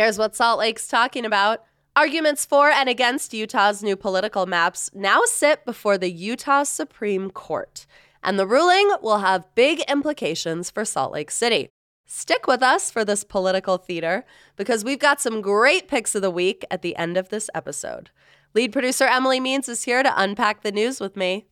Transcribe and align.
Here's 0.00 0.16
what 0.16 0.34
Salt 0.34 0.58
Lake's 0.58 0.88
talking 0.88 1.26
about. 1.26 1.62
Arguments 1.94 2.46
for 2.46 2.70
and 2.70 2.88
against 2.88 3.34
Utah's 3.34 3.82
new 3.82 3.96
political 3.96 4.46
maps 4.46 4.88
now 4.94 5.20
sit 5.26 5.66
before 5.66 5.98
the 5.98 6.10
Utah 6.10 6.62
Supreme 6.62 7.30
Court, 7.30 7.84
and 8.24 8.38
the 8.38 8.46
ruling 8.46 8.90
will 9.02 9.18
have 9.18 9.54
big 9.54 9.80
implications 9.90 10.70
for 10.70 10.86
Salt 10.86 11.12
Lake 11.12 11.30
City. 11.30 11.68
Stick 12.06 12.46
with 12.46 12.62
us 12.62 12.90
for 12.90 13.04
this 13.04 13.24
political 13.24 13.76
theater 13.76 14.24
because 14.56 14.84
we've 14.84 14.98
got 14.98 15.20
some 15.20 15.42
great 15.42 15.86
picks 15.86 16.14
of 16.14 16.22
the 16.22 16.30
week 16.30 16.64
at 16.70 16.80
the 16.80 16.96
end 16.96 17.18
of 17.18 17.28
this 17.28 17.50
episode. 17.54 18.08
Lead 18.54 18.72
producer 18.72 19.04
Emily 19.04 19.38
Means 19.38 19.68
is 19.68 19.82
here 19.82 20.02
to 20.02 20.14
unpack 20.18 20.62
the 20.62 20.72
news 20.72 20.98
with 20.98 21.14
me. 21.14 21.44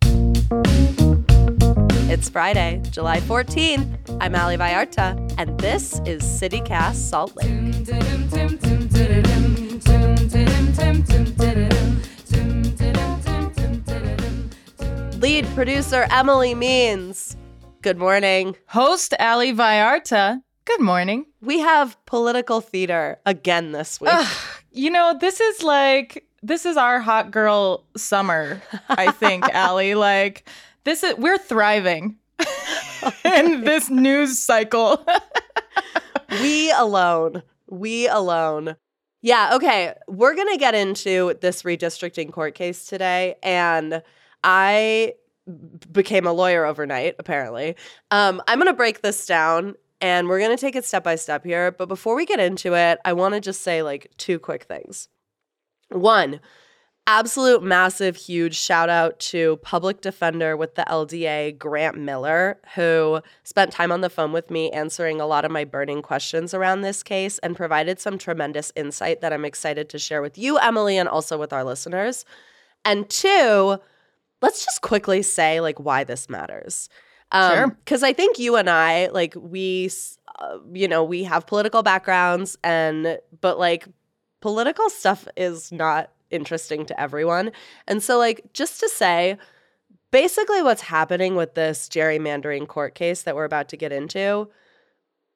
It's 2.18 2.28
Friday, 2.28 2.82
July 2.90 3.20
14th. 3.20 4.18
I'm 4.20 4.34
Ali 4.34 4.56
Vallarta, 4.56 5.32
and 5.38 5.56
this 5.60 6.00
is 6.04 6.20
CityCast 6.20 6.96
Salt 6.96 7.36
Lake. 7.36 7.46
Lead 15.22 15.46
producer 15.54 16.08
Emily 16.10 16.56
Means. 16.56 17.36
Good 17.82 17.98
morning. 17.98 18.56
Host 18.66 19.14
Ali 19.20 19.52
Vallarta. 19.52 20.42
Good 20.64 20.80
morning. 20.80 21.24
We 21.40 21.60
have 21.60 22.04
political 22.04 22.60
theater 22.60 23.20
again 23.26 23.70
this 23.70 24.00
week. 24.00 24.10
Ugh, 24.12 24.36
you 24.72 24.90
know, 24.90 25.16
this 25.20 25.38
is 25.40 25.62
like 25.62 26.26
this 26.42 26.66
is 26.66 26.76
our 26.76 27.00
hot 27.00 27.30
girl 27.30 27.84
summer, 27.96 28.60
I 28.88 29.12
think, 29.12 29.44
Ali. 29.54 29.94
Like 29.94 30.48
this 30.88 31.04
is 31.04 31.14
we're 31.16 31.38
thriving 31.38 32.16
in 33.24 33.62
this 33.64 33.90
news 33.90 34.38
cycle. 34.38 35.04
we 36.30 36.70
alone. 36.72 37.42
We 37.68 38.08
alone. 38.08 38.76
Yeah, 39.20 39.54
okay. 39.56 39.94
We're 40.06 40.34
going 40.34 40.52
to 40.52 40.58
get 40.58 40.74
into 40.74 41.34
this 41.40 41.62
redistricting 41.62 42.32
court 42.32 42.54
case 42.54 42.86
today. 42.86 43.34
And 43.42 44.02
I 44.42 45.14
became 45.92 46.26
a 46.26 46.32
lawyer 46.32 46.64
overnight, 46.64 47.16
apparently. 47.18 47.76
Um, 48.10 48.40
I'm 48.46 48.58
going 48.58 48.70
to 48.70 48.76
break 48.76 49.02
this 49.02 49.26
down 49.26 49.74
and 50.00 50.28
we're 50.28 50.38
going 50.38 50.56
to 50.56 50.60
take 50.60 50.76
it 50.76 50.84
step 50.84 51.04
by 51.04 51.16
step 51.16 51.44
here. 51.44 51.72
But 51.72 51.88
before 51.88 52.14
we 52.14 52.24
get 52.24 52.40
into 52.40 52.74
it, 52.74 52.98
I 53.04 53.12
want 53.12 53.34
to 53.34 53.40
just 53.40 53.60
say 53.60 53.82
like 53.82 54.10
two 54.16 54.38
quick 54.38 54.64
things. 54.64 55.08
One, 55.90 56.40
absolute 57.08 57.62
massive, 57.62 58.16
huge 58.16 58.54
shout 58.54 58.90
out 58.90 59.18
to 59.18 59.56
public 59.62 60.02
defender 60.02 60.58
with 60.58 60.74
the 60.74 60.84
LDA, 60.88 61.58
Grant 61.58 61.96
Miller, 61.96 62.60
who 62.74 63.22
spent 63.44 63.72
time 63.72 63.90
on 63.90 64.02
the 64.02 64.10
phone 64.10 64.30
with 64.30 64.50
me 64.50 64.70
answering 64.72 65.18
a 65.18 65.26
lot 65.26 65.46
of 65.46 65.50
my 65.50 65.64
burning 65.64 66.02
questions 66.02 66.52
around 66.52 66.82
this 66.82 67.02
case 67.02 67.38
and 67.38 67.56
provided 67.56 67.98
some 67.98 68.18
tremendous 68.18 68.70
insight 68.76 69.22
that 69.22 69.32
I'm 69.32 69.46
excited 69.46 69.88
to 69.88 69.98
share 69.98 70.20
with 70.20 70.36
you, 70.36 70.58
Emily, 70.58 70.98
and 70.98 71.08
also 71.08 71.38
with 71.38 71.50
our 71.50 71.64
listeners. 71.64 72.26
And 72.84 73.08
two, 73.08 73.78
let's 74.42 74.64
just 74.64 74.82
quickly 74.82 75.22
say 75.22 75.60
like 75.60 75.80
why 75.80 76.04
this 76.04 76.28
matters. 76.28 76.90
Um, 77.32 77.54
Sure. 77.54 77.66
Because 77.68 78.02
I 78.02 78.12
think 78.12 78.38
you 78.38 78.56
and 78.56 78.68
I, 78.68 79.08
like, 79.08 79.34
we, 79.34 79.90
uh, 80.40 80.58
you 80.74 80.86
know, 80.86 81.04
we 81.04 81.24
have 81.24 81.46
political 81.46 81.82
backgrounds, 81.82 82.58
and 82.62 83.18
but 83.40 83.58
like, 83.58 83.86
political 84.40 84.88
stuff 84.90 85.26
is 85.36 85.72
not 85.72 86.10
interesting 86.30 86.86
to 86.86 87.00
everyone. 87.00 87.52
And 87.86 88.02
so, 88.02 88.18
like, 88.18 88.52
just 88.52 88.80
to 88.80 88.88
say, 88.88 89.36
basically, 90.10 90.62
what's 90.62 90.82
happening 90.82 91.36
with 91.36 91.54
this 91.54 91.88
gerrymandering 91.88 92.66
court 92.68 92.94
case 92.94 93.22
that 93.22 93.36
we're 93.36 93.44
about 93.44 93.68
to 93.70 93.76
get 93.76 93.92
into 93.92 94.48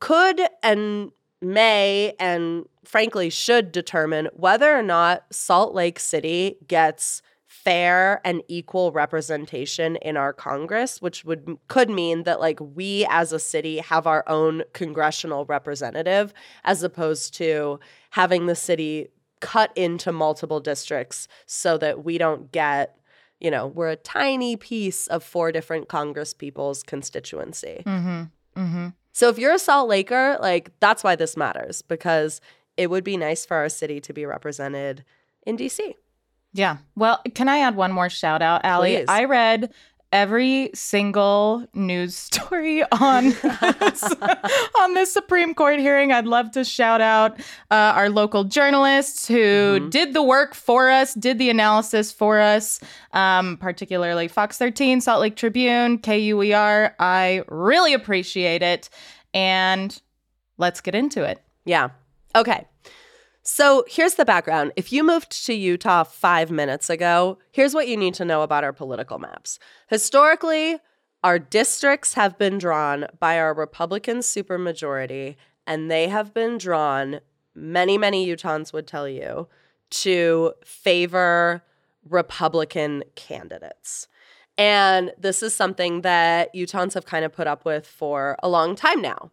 could 0.00 0.40
and 0.62 1.12
may 1.40 2.14
and 2.18 2.64
frankly 2.84 3.30
should 3.30 3.72
determine 3.72 4.28
whether 4.34 4.76
or 4.76 4.82
not 4.82 5.24
Salt 5.30 5.74
Lake 5.74 5.98
City 5.98 6.56
gets 6.66 7.22
fair 7.46 8.20
and 8.24 8.42
equal 8.48 8.92
representation 8.92 9.96
in 9.96 10.16
our 10.16 10.32
Congress, 10.32 11.02
which 11.02 11.24
would 11.24 11.58
could 11.68 11.90
mean 11.90 12.22
that 12.22 12.40
like 12.40 12.58
we 12.60 13.06
as 13.10 13.32
a 13.32 13.38
city 13.38 13.78
have 13.78 14.06
our 14.06 14.24
own 14.26 14.62
congressional 14.72 15.44
representative 15.44 16.32
as 16.64 16.82
opposed 16.82 17.34
to 17.34 17.78
having 18.10 18.46
the 18.46 18.56
city 18.56 19.08
cut 19.42 19.70
into 19.76 20.10
multiple 20.12 20.60
districts 20.60 21.28
so 21.44 21.76
that 21.76 22.02
we 22.02 22.16
don't 22.16 22.50
get 22.50 22.96
you 23.40 23.50
know, 23.50 23.66
we're 23.66 23.88
a 23.88 23.96
tiny 23.96 24.54
piece 24.54 25.08
of 25.08 25.24
four 25.24 25.50
different 25.50 25.88
Congress 25.88 26.32
people's 26.32 26.84
constituency. 26.84 27.82
mm-hmm. 27.84 28.22
Mm-hmm. 28.56 28.88
So 29.12 29.28
if 29.28 29.36
you're 29.36 29.52
a 29.52 29.58
Salt 29.58 29.88
Laker, 29.88 30.38
like 30.40 30.70
that's 30.78 31.02
why 31.02 31.16
this 31.16 31.36
matters 31.36 31.82
because 31.82 32.40
it 32.76 32.88
would 32.88 33.02
be 33.02 33.16
nice 33.16 33.44
for 33.44 33.56
our 33.56 33.68
city 33.68 34.00
to 34.00 34.12
be 34.12 34.24
represented 34.24 35.04
in 35.44 35.56
DC. 35.56 35.94
Yeah. 36.52 36.78
Well, 36.94 37.20
can 37.34 37.48
I 37.48 37.58
add 37.58 37.76
one 37.76 37.92
more 37.92 38.08
shout 38.08 38.42
out, 38.42 38.64
Ali? 38.64 38.96
Please. 38.96 39.06
I 39.08 39.24
read 39.24 39.72
every 40.12 40.70
single 40.74 41.66
news 41.74 42.14
story 42.14 42.82
on 42.92 43.30
this, 43.30 44.02
on 44.80 44.94
this 44.94 45.12
Supreme 45.12 45.54
Court 45.54 45.78
hearing. 45.78 46.12
I'd 46.12 46.26
love 46.26 46.50
to 46.52 46.64
shout 46.64 47.00
out 47.00 47.40
uh, 47.70 47.74
our 47.96 48.10
local 48.10 48.44
journalists 48.44 49.26
who 49.26 49.34
Mhm. 49.80 49.90
did 49.90 50.12
the 50.14 50.22
work 50.22 50.54
for 50.54 50.90
us, 50.90 51.14
did 51.14 51.38
the 51.38 51.48
analysis 51.50 52.12
for 52.12 52.38
us, 52.40 52.78
um, 53.12 53.56
particularly 53.56 54.28
Fox 54.28 54.58
13, 54.58 55.00
Salt 55.00 55.20
Lake 55.20 55.36
Tribune, 55.36 55.98
KUER. 55.98 56.94
I 56.98 57.42
really 57.48 57.94
appreciate 57.94 58.62
it. 58.62 58.90
And 59.34 59.98
let's 60.58 60.80
get 60.82 60.94
into 60.94 61.22
it. 61.24 61.42
Yeah. 61.64 61.88
Okay. 62.36 62.66
So 63.42 63.84
here's 63.88 64.14
the 64.14 64.24
background. 64.24 64.72
If 64.76 64.92
you 64.92 65.02
moved 65.02 65.44
to 65.46 65.52
Utah 65.52 66.04
five 66.04 66.50
minutes 66.50 66.88
ago, 66.88 67.38
here's 67.50 67.74
what 67.74 67.88
you 67.88 67.96
need 67.96 68.14
to 68.14 68.24
know 68.24 68.42
about 68.42 68.62
our 68.62 68.72
political 68.72 69.18
maps. 69.18 69.58
Historically, 69.88 70.78
our 71.24 71.38
districts 71.38 72.14
have 72.14 72.38
been 72.38 72.58
drawn 72.58 73.06
by 73.18 73.38
our 73.38 73.52
Republican 73.52 74.18
supermajority, 74.18 75.36
and 75.66 75.90
they 75.90 76.08
have 76.08 76.32
been 76.32 76.56
drawn, 76.56 77.20
many, 77.54 77.98
many 77.98 78.26
Utahns 78.26 78.72
would 78.72 78.86
tell 78.86 79.08
you, 79.08 79.48
to 79.90 80.52
favor 80.64 81.64
Republican 82.08 83.02
candidates. 83.16 84.06
And 84.56 85.12
this 85.18 85.42
is 85.42 85.54
something 85.54 86.02
that 86.02 86.54
Utahns 86.54 86.94
have 86.94 87.06
kind 87.06 87.24
of 87.24 87.32
put 87.32 87.46
up 87.46 87.64
with 87.64 87.86
for 87.86 88.36
a 88.42 88.48
long 88.48 88.76
time 88.76 89.00
now. 89.00 89.30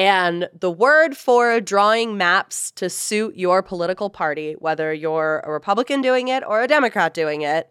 And 0.00 0.48
the 0.58 0.70
word 0.70 1.14
for 1.14 1.60
drawing 1.60 2.16
maps 2.16 2.70
to 2.70 2.88
suit 2.88 3.36
your 3.36 3.62
political 3.62 4.08
party, 4.08 4.54
whether 4.58 4.94
you're 4.94 5.42
a 5.44 5.52
Republican 5.52 6.00
doing 6.00 6.28
it 6.28 6.42
or 6.42 6.62
a 6.62 6.66
Democrat 6.66 7.12
doing 7.12 7.42
it 7.42 7.68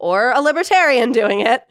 or 0.00 0.32
a 0.32 0.40
Libertarian 0.40 1.12
doing 1.20 1.38
it, 1.38 1.62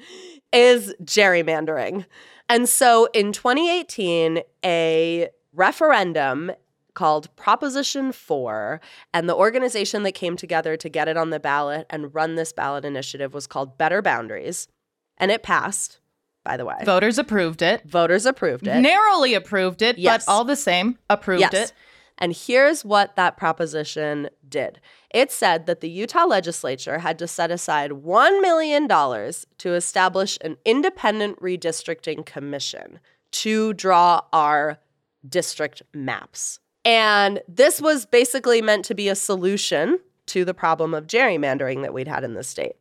is 0.54 0.96
gerrymandering. 1.04 2.06
And 2.48 2.70
so 2.70 3.10
in 3.14 3.34
2018, 3.34 4.44
a 4.64 5.28
referendum 5.52 6.54
called 6.94 7.36
Proposition 7.36 8.14
4, 8.14 8.80
and 9.14 9.28
the 9.28 9.36
organization 9.36 10.04
that 10.04 10.14
came 10.14 10.38
together 10.38 10.78
to 10.78 10.88
get 10.88 11.10
it 11.10 11.18
on 11.18 11.32
the 11.32 11.40
ballot 11.42 11.86
and 11.90 12.16
run 12.16 12.36
this 12.36 12.54
ballot 12.54 12.86
initiative 12.86 13.34
was 13.34 13.46
called 13.46 13.78
Better 13.78 14.02
Boundaries. 14.02 14.70
And 15.18 15.32
it 15.32 15.44
passed, 15.44 16.00
by 16.48 16.56
the 16.56 16.64
way. 16.64 16.78
Voters 16.86 17.18
approved 17.18 17.62
it. 17.62 17.84
Voters 17.84 18.26
approved 18.26 18.68
it. 18.68 18.80
Narrowly 18.80 19.34
approved 19.34 19.82
it, 19.82 19.98
Yes. 19.98 20.26
but 20.26 20.32
all 20.32 20.46
the 20.46 20.56
same, 20.56 20.98
approved 21.10 21.42
yes. 21.42 21.54
it. 21.54 21.74
And 22.18 22.34
here's 22.34 22.86
what 22.86 23.16
that 23.18 23.36
proposition 23.38 24.30
did 24.48 24.80
it 25.14 25.32
said 25.32 25.66
that 25.66 25.82
the 25.82 25.90
Utah 25.90 26.26
legislature 26.26 27.00
had 27.00 27.20
to 27.20 27.28
set 27.28 27.52
aside 27.52 27.92
$1 27.92 28.42
million 28.42 28.88
to 28.88 29.74
establish 29.74 30.38
an 30.42 30.58
independent 30.66 31.40
redistricting 31.42 32.26
commission 32.26 33.00
to 33.32 33.74
draw 33.74 34.22
our 34.32 34.80
district 35.28 35.82
maps. 35.94 36.60
And 36.86 37.42
this 37.48 37.82
was 37.82 38.06
basically 38.06 38.62
meant 38.62 38.86
to 38.86 38.96
be 38.96 39.10
a 39.10 39.16
solution 39.16 40.00
to 40.28 40.46
the 40.46 40.54
problem 40.54 40.94
of 40.94 41.08
gerrymandering 41.08 41.82
that 41.82 41.94
we'd 41.94 42.08
had 42.08 42.24
in 42.24 42.34
the 42.34 42.44
state. 42.44 42.76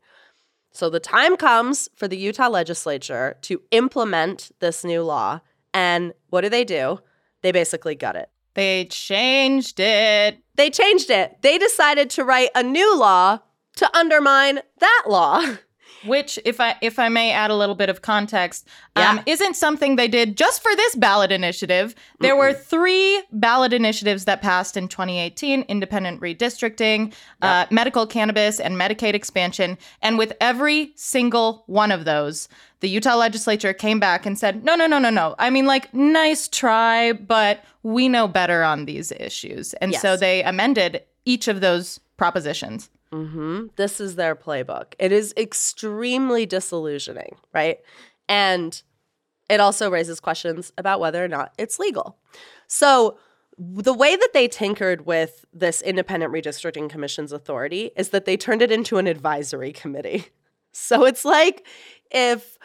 So 0.76 0.90
the 0.90 1.00
time 1.00 1.38
comes 1.38 1.88
for 1.96 2.06
the 2.06 2.18
Utah 2.18 2.48
legislature 2.48 3.38
to 3.42 3.62
implement 3.70 4.50
this 4.60 4.84
new 4.84 5.02
law 5.02 5.40
And 5.72 6.14
what 6.30 6.40
do 6.40 6.48
they 6.48 6.64
do? 6.64 7.00
They 7.42 7.52
basically 7.52 7.94
gut 7.94 8.16
it. 8.16 8.30
They 8.54 8.86
changed 8.86 9.78
it. 9.78 10.38
They 10.54 10.70
changed 10.70 11.10
it. 11.10 11.42
They 11.42 11.58
decided 11.58 12.08
to 12.10 12.24
write 12.24 12.48
a 12.54 12.62
new 12.62 12.98
law 12.98 13.40
to 13.76 13.96
undermine 13.96 14.60
that 14.78 15.02
law. 15.06 15.44
Which, 16.04 16.38
if 16.44 16.60
I 16.60 16.76
if 16.80 16.98
I 16.98 17.08
may 17.08 17.32
add 17.32 17.50
a 17.50 17.54
little 17.56 17.74
bit 17.74 17.88
of 17.88 18.02
context, 18.02 18.66
Yeah. 18.96 19.10
um, 19.10 19.20
isn't 19.26 19.54
something 19.56 19.96
they 19.96 20.08
did 20.08 20.36
just 20.36 20.62
for 20.62 20.74
this 20.76 20.94
ballot 20.94 21.32
initiative. 21.32 21.94
There 22.20 22.36
were 22.36 22.52
three 22.52 23.22
ballot 23.32 23.72
initiatives 23.72 24.24
that 24.26 24.42
passed 24.42 24.76
in 24.76 24.88
2018: 24.88 25.62
independent 25.68 26.20
redistricting, 26.20 27.12
uh, 27.42 27.66
medical 27.70 28.06
cannabis, 28.06 28.60
and 28.60 28.76
Medicaid 28.76 29.14
expansion. 29.14 29.78
And 30.02 30.18
with 30.18 30.34
every 30.40 30.92
single 30.96 31.64
one 31.66 31.90
of 31.90 32.04
those, 32.04 32.48
the 32.80 32.88
Utah 32.88 33.16
legislature 33.16 33.72
came 33.72 33.98
back 33.98 34.26
and 34.26 34.38
said, 34.38 34.64
"No, 34.64 34.74
no, 34.76 34.86
no, 34.86 34.98
no, 34.98 35.10
no. 35.10 35.34
I 35.38 35.50
mean, 35.50 35.66
like, 35.66 35.92
nice 35.94 36.46
try, 36.46 37.12
but 37.12 37.64
we 37.82 38.08
know 38.08 38.28
better 38.28 38.62
on 38.62 38.84
these 38.84 39.12
issues." 39.12 39.72
And 39.74 39.94
so 39.94 40.16
they 40.16 40.42
amended 40.42 41.02
each 41.24 41.48
of 41.48 41.60
those 41.60 42.00
propositions. 42.16 42.90
Hmm 43.24 43.66
This 43.76 44.00
is 44.00 44.16
their 44.16 44.34
playbook. 44.36 44.94
It 44.98 45.12
is 45.12 45.32
extremely 45.36 46.46
disillusioning, 46.46 47.36
right? 47.52 47.78
And 48.28 48.80
it 49.48 49.60
also 49.60 49.90
raises 49.90 50.20
questions 50.20 50.72
about 50.78 51.00
whether 51.00 51.24
or 51.24 51.28
not 51.28 51.52
it's 51.58 51.78
legal. 51.78 52.18
So, 52.66 53.18
the 53.58 53.94
way 53.94 54.16
that 54.16 54.30
they 54.34 54.48
tinkered 54.48 55.06
with 55.06 55.46
this 55.52 55.80
Independent 55.80 56.32
Redistricting 56.32 56.90
Commission's 56.90 57.32
authority 57.32 57.90
is 57.96 58.10
that 58.10 58.26
they 58.26 58.36
turned 58.36 58.62
it 58.62 58.70
into 58.72 58.98
an 58.98 59.06
advisory 59.06 59.72
committee. 59.72 60.26
So, 60.78 61.06
it's 61.06 61.24
like 61.24 61.66
if 62.10 62.58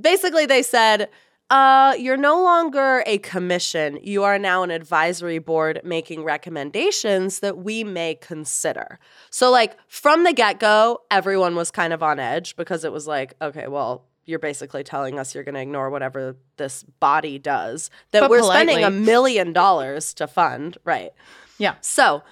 basically 0.00 0.46
they 0.46 0.62
said, 0.62 1.10
uh, 1.50 1.94
you're 1.98 2.16
no 2.16 2.40
longer 2.42 3.02
a 3.06 3.18
commission. 3.18 3.98
You 4.02 4.22
are 4.22 4.38
now 4.38 4.62
an 4.62 4.70
advisory 4.70 5.40
board 5.40 5.80
making 5.82 6.22
recommendations 6.22 7.40
that 7.40 7.58
we 7.58 7.82
may 7.82 8.14
consider. 8.14 9.00
So, 9.30 9.50
like, 9.50 9.76
from 9.88 10.22
the 10.22 10.32
get 10.32 10.60
go, 10.60 11.00
everyone 11.10 11.56
was 11.56 11.72
kind 11.72 11.92
of 11.92 12.02
on 12.04 12.20
edge 12.20 12.54
because 12.54 12.84
it 12.84 12.92
was 12.92 13.08
like, 13.08 13.34
okay, 13.42 13.66
well, 13.66 14.06
you're 14.26 14.38
basically 14.38 14.84
telling 14.84 15.18
us 15.18 15.34
you're 15.34 15.42
going 15.42 15.56
to 15.56 15.60
ignore 15.60 15.90
whatever 15.90 16.36
this 16.56 16.84
body 17.00 17.36
does 17.36 17.90
that 18.12 18.20
But 18.20 18.30
we're 18.30 18.44
spending 18.44 18.84
a 18.84 18.90
million 18.90 19.52
dollars 19.52 20.14
to 20.14 20.28
fund. 20.28 20.78
Right. 20.84 21.10
Yeah. 21.58 21.74
So, 21.80 22.22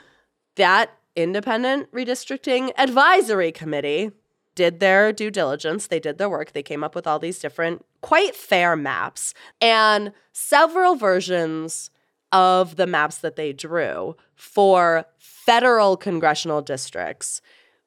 that 0.55 0.93
independent 1.17 1.91
redistricting 1.91 2.71
advisory 2.79 3.51
committee 3.51 4.13
did 4.59 4.81
their 4.81 5.13
due 5.13 5.31
diligence. 5.31 5.87
They 5.87 6.01
did 6.01 6.19
their 6.19 6.29
work. 6.29 6.53
They 6.53 6.63
came 6.65 6.83
up 6.83 6.95
with 6.97 7.07
all 7.07 7.21
these 7.21 7.39
different, 7.39 7.85
quite 8.03 8.35
fair 8.35 8.75
maps 8.77 9.33
and 9.61 10.13
several 10.33 10.97
versions 10.97 11.91
of 12.33 12.75
the 12.77 12.87
maps 12.87 13.19
that 13.19 13.37
they 13.37 13.53
drew 13.53 14.17
for 14.35 15.07
federal 15.19 15.97
congressional 15.97 16.61
districts 16.61 17.41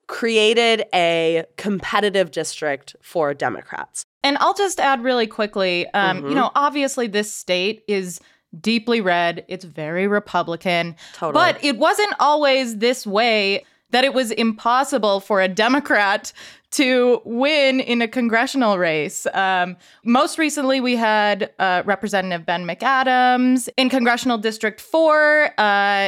created 0.08 0.84
a 0.94 1.46
competitive 1.58 2.32
district 2.32 2.96
for 3.02 3.34
Democrats. 3.34 4.06
And 4.24 4.38
I'll 4.40 4.54
just 4.54 4.80
add 4.80 5.04
really 5.04 5.28
quickly 5.28 5.88
um, 5.94 6.22
Mhm. 6.22 6.30
you 6.30 6.36
know, 6.36 6.52
obviously, 6.56 7.08
this 7.08 7.32
state 7.34 7.84
is 7.88 8.20
deeply 8.60 9.00
red, 9.02 9.46
it's 9.48 9.64
very 9.66 10.08
Republican, 10.08 10.96
Totally. 11.14 11.34
but 11.54 11.64
it 11.64 11.78
wasn't 11.78 12.14
always 12.20 12.78
this 12.80 13.06
way 13.08 13.64
that 13.92 14.04
it 14.04 14.14
was 14.14 14.32
impossible 14.32 15.20
for 15.20 15.42
a 15.42 15.48
Democrat 15.48 16.34
to 16.72 17.22
win 17.26 17.82
in 17.82 18.02
a 18.02 18.08
congressional 18.08 18.78
race. 18.78 19.28
Um, 19.34 19.76
most 20.06 20.38
recently, 20.38 20.80
we 20.80 20.96
had 20.96 21.52
uh, 21.60 21.84
Representative 21.86 22.46
Ben 22.46 22.66
McAdams 22.66 23.68
in 23.76 23.90
Congressional 23.90 24.38
District 24.38 24.80
4, 24.80 25.44
uh, 25.46 25.52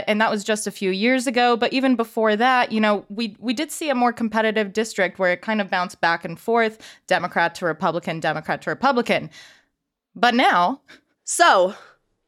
and 0.07 0.21
that 0.21 0.31
was 0.31 0.43
just 0.43 0.65
a 0.65 0.71
few 0.71 0.91
years 0.91 1.27
ago. 1.27 1.57
But 1.57 1.73
even 1.73 1.97
before 1.97 2.37
that, 2.37 2.71
you 2.71 2.79
know, 2.79 3.05
we, 3.09 3.35
we 3.39 3.53
did 3.53 3.71
see 3.71 3.89
a 3.89 3.95
more 3.95 4.13
competitive 4.13 4.71
district 4.71 5.19
where 5.19 5.33
it 5.33 5.41
kind 5.41 5.59
of 5.59 5.69
bounced 5.69 5.99
back 5.99 6.23
and 6.23 6.39
forth 6.39 6.79
Democrat 7.07 7.55
to 7.55 7.65
Republican, 7.65 8.21
Democrat 8.21 8.61
to 8.61 8.69
Republican. 8.69 9.29
But 10.15 10.33
now, 10.33 10.79
So 11.23 11.75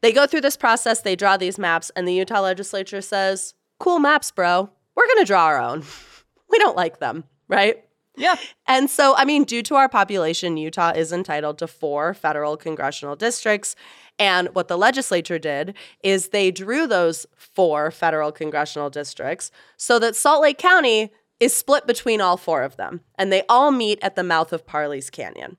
they 0.02 0.12
go 0.12 0.26
through 0.26 0.42
this 0.42 0.58
process, 0.58 1.02
they 1.02 1.16
draw 1.16 1.38
these 1.38 1.58
maps, 1.58 1.92
and 1.96 2.08
the 2.08 2.14
Utah 2.14 2.42
legislature 2.42 3.02
says, 3.02 3.54
Cool 3.80 4.00
maps, 4.00 4.32
bro. 4.32 4.70
We're 4.96 5.08
going 5.08 5.20
to 5.20 5.26
draw 5.26 5.46
our 5.46 5.60
own. 5.60 5.84
we 6.50 6.58
don't 6.60 6.76
like 6.76 7.00
them, 7.00 7.26
right? 7.48 7.84
yeah, 8.18 8.36
And 8.68 8.90
so, 8.90 9.16
I 9.16 9.26
mean, 9.26 9.44
due 9.44 9.62
to 9.64 9.76
our 9.76 9.90
population, 9.90 10.58
Utah 10.58 10.92
is 10.96 11.12
entitled 11.12 11.58
to 11.60 11.68
four 11.68 12.14
federal 12.14 12.58
congressional 12.58 13.16
districts. 13.16 13.76
And 14.18 14.48
what 14.54 14.68
the 14.68 14.78
legislature 14.78 15.40
did 15.40 15.76
is 16.04 16.30
they 16.30 16.52
drew 16.52 16.88
those 16.88 17.26
four 17.36 17.92
federal 17.92 18.32
congressional 18.32 18.90
districts 18.90 19.52
so 19.78 20.00
that 20.00 20.16
Salt 20.16 20.42
Lake 20.42 20.58
County 20.58 21.12
is 21.40 21.54
split 21.54 21.86
between 21.86 22.22
all 22.22 22.38
four 22.38 22.64
of 22.64 22.78
them. 22.78 23.02
And 23.16 23.32
they 23.32 23.44
all 23.50 23.72
meet 23.72 24.00
at 24.02 24.16
the 24.16 24.24
mouth 24.24 24.54
of 24.54 24.66
Parley's 24.66 25.10
Canyon. 25.10 25.58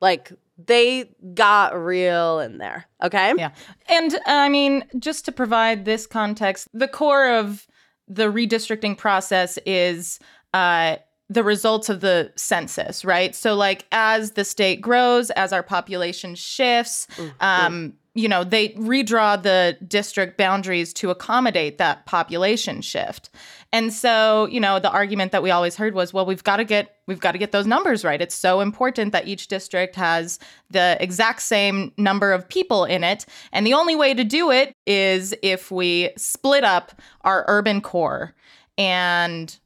Like, 0.00 0.32
they 0.58 1.14
got 1.34 1.78
real 1.78 2.40
in 2.40 2.58
there, 2.58 2.86
okay? 3.02 3.32
Yeah. 3.36 3.52
And 3.88 4.18
I 4.26 4.48
mean, 4.48 4.84
just 4.98 5.24
to 5.26 5.32
provide 5.32 5.84
this 5.84 6.06
context, 6.06 6.68
the 6.74 6.88
core 6.88 7.28
of 7.28 7.66
the 8.12 8.30
redistricting 8.30 8.96
process 8.96 9.58
is 9.64 10.18
uh, 10.52 10.96
the 11.28 11.42
results 11.42 11.88
of 11.88 12.00
the 12.00 12.32
census, 12.36 13.04
right? 13.04 13.34
So, 13.34 13.54
like, 13.54 13.86
as 13.90 14.32
the 14.32 14.44
state 14.44 14.80
grows, 14.80 15.30
as 15.30 15.52
our 15.52 15.62
population 15.62 16.34
shifts, 16.34 17.06
um, 17.40 17.94
you 18.14 18.28
know, 18.28 18.44
they 18.44 18.70
redraw 18.70 19.42
the 19.42 19.78
district 19.86 20.36
boundaries 20.36 20.92
to 20.92 21.10
accommodate 21.10 21.78
that 21.78 22.04
population 22.04 22.82
shift. 22.82 23.30
And 23.72 23.90
so, 23.90 24.46
you 24.46 24.60
know, 24.60 24.78
the 24.78 24.90
argument 24.90 25.32
that 25.32 25.42
we 25.42 25.50
always 25.50 25.76
heard 25.76 25.94
was, 25.94 26.12
well, 26.12 26.26
we've 26.26 26.44
got 26.44 26.56
to 26.58 26.64
get 26.64 26.96
we've 27.06 27.20
got 27.20 27.32
to 27.32 27.38
get 27.38 27.52
those 27.52 27.66
numbers 27.66 28.04
right. 28.04 28.20
It's 28.20 28.34
so 28.34 28.60
important 28.60 29.12
that 29.12 29.26
each 29.26 29.48
district 29.48 29.96
has 29.96 30.38
the 30.70 30.98
exact 31.00 31.40
same 31.40 31.92
number 31.96 32.32
of 32.32 32.46
people 32.48 32.84
in 32.84 33.02
it, 33.02 33.24
and 33.50 33.66
the 33.66 33.74
only 33.74 33.96
way 33.96 34.12
to 34.12 34.24
do 34.24 34.50
it 34.50 34.74
is 34.86 35.34
if 35.42 35.70
we 35.70 36.10
split 36.18 36.64
up 36.64 37.00
our 37.22 37.46
urban 37.48 37.80
core. 37.80 38.34
And 38.76 39.56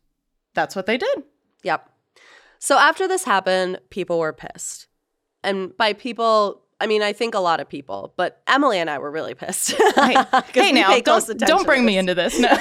that's 0.55 0.75
what 0.77 0.87
they 0.87 0.99
did. 0.99 1.23
Yep. 1.63 1.89
So 2.59 2.79
after 2.79 3.07
this 3.07 3.25
happened, 3.25 3.81
people 3.91 4.19
were 4.19 4.33
pissed. 4.33 4.87
And 5.43 5.77
by 5.77 5.93
people, 5.93 6.66
I 6.79 6.87
mean, 6.87 7.03
I 7.03 7.13
think 7.13 7.35
a 7.35 7.39
lot 7.39 7.61
of 7.61 7.69
people, 7.69 8.13
but 8.17 8.43
Emily 8.47 8.79
and 8.79 8.91
I 8.91 8.99
were 8.99 9.11
really 9.11 9.35
pissed. 9.35 9.75
Hey, 10.53 10.73
now, 10.73 10.99
don't, 11.01 11.39
don't 11.39 11.67
bring 11.67 11.85
me 11.85 11.99
into 11.99 12.15
this. 12.15 12.39
No. 12.39 12.49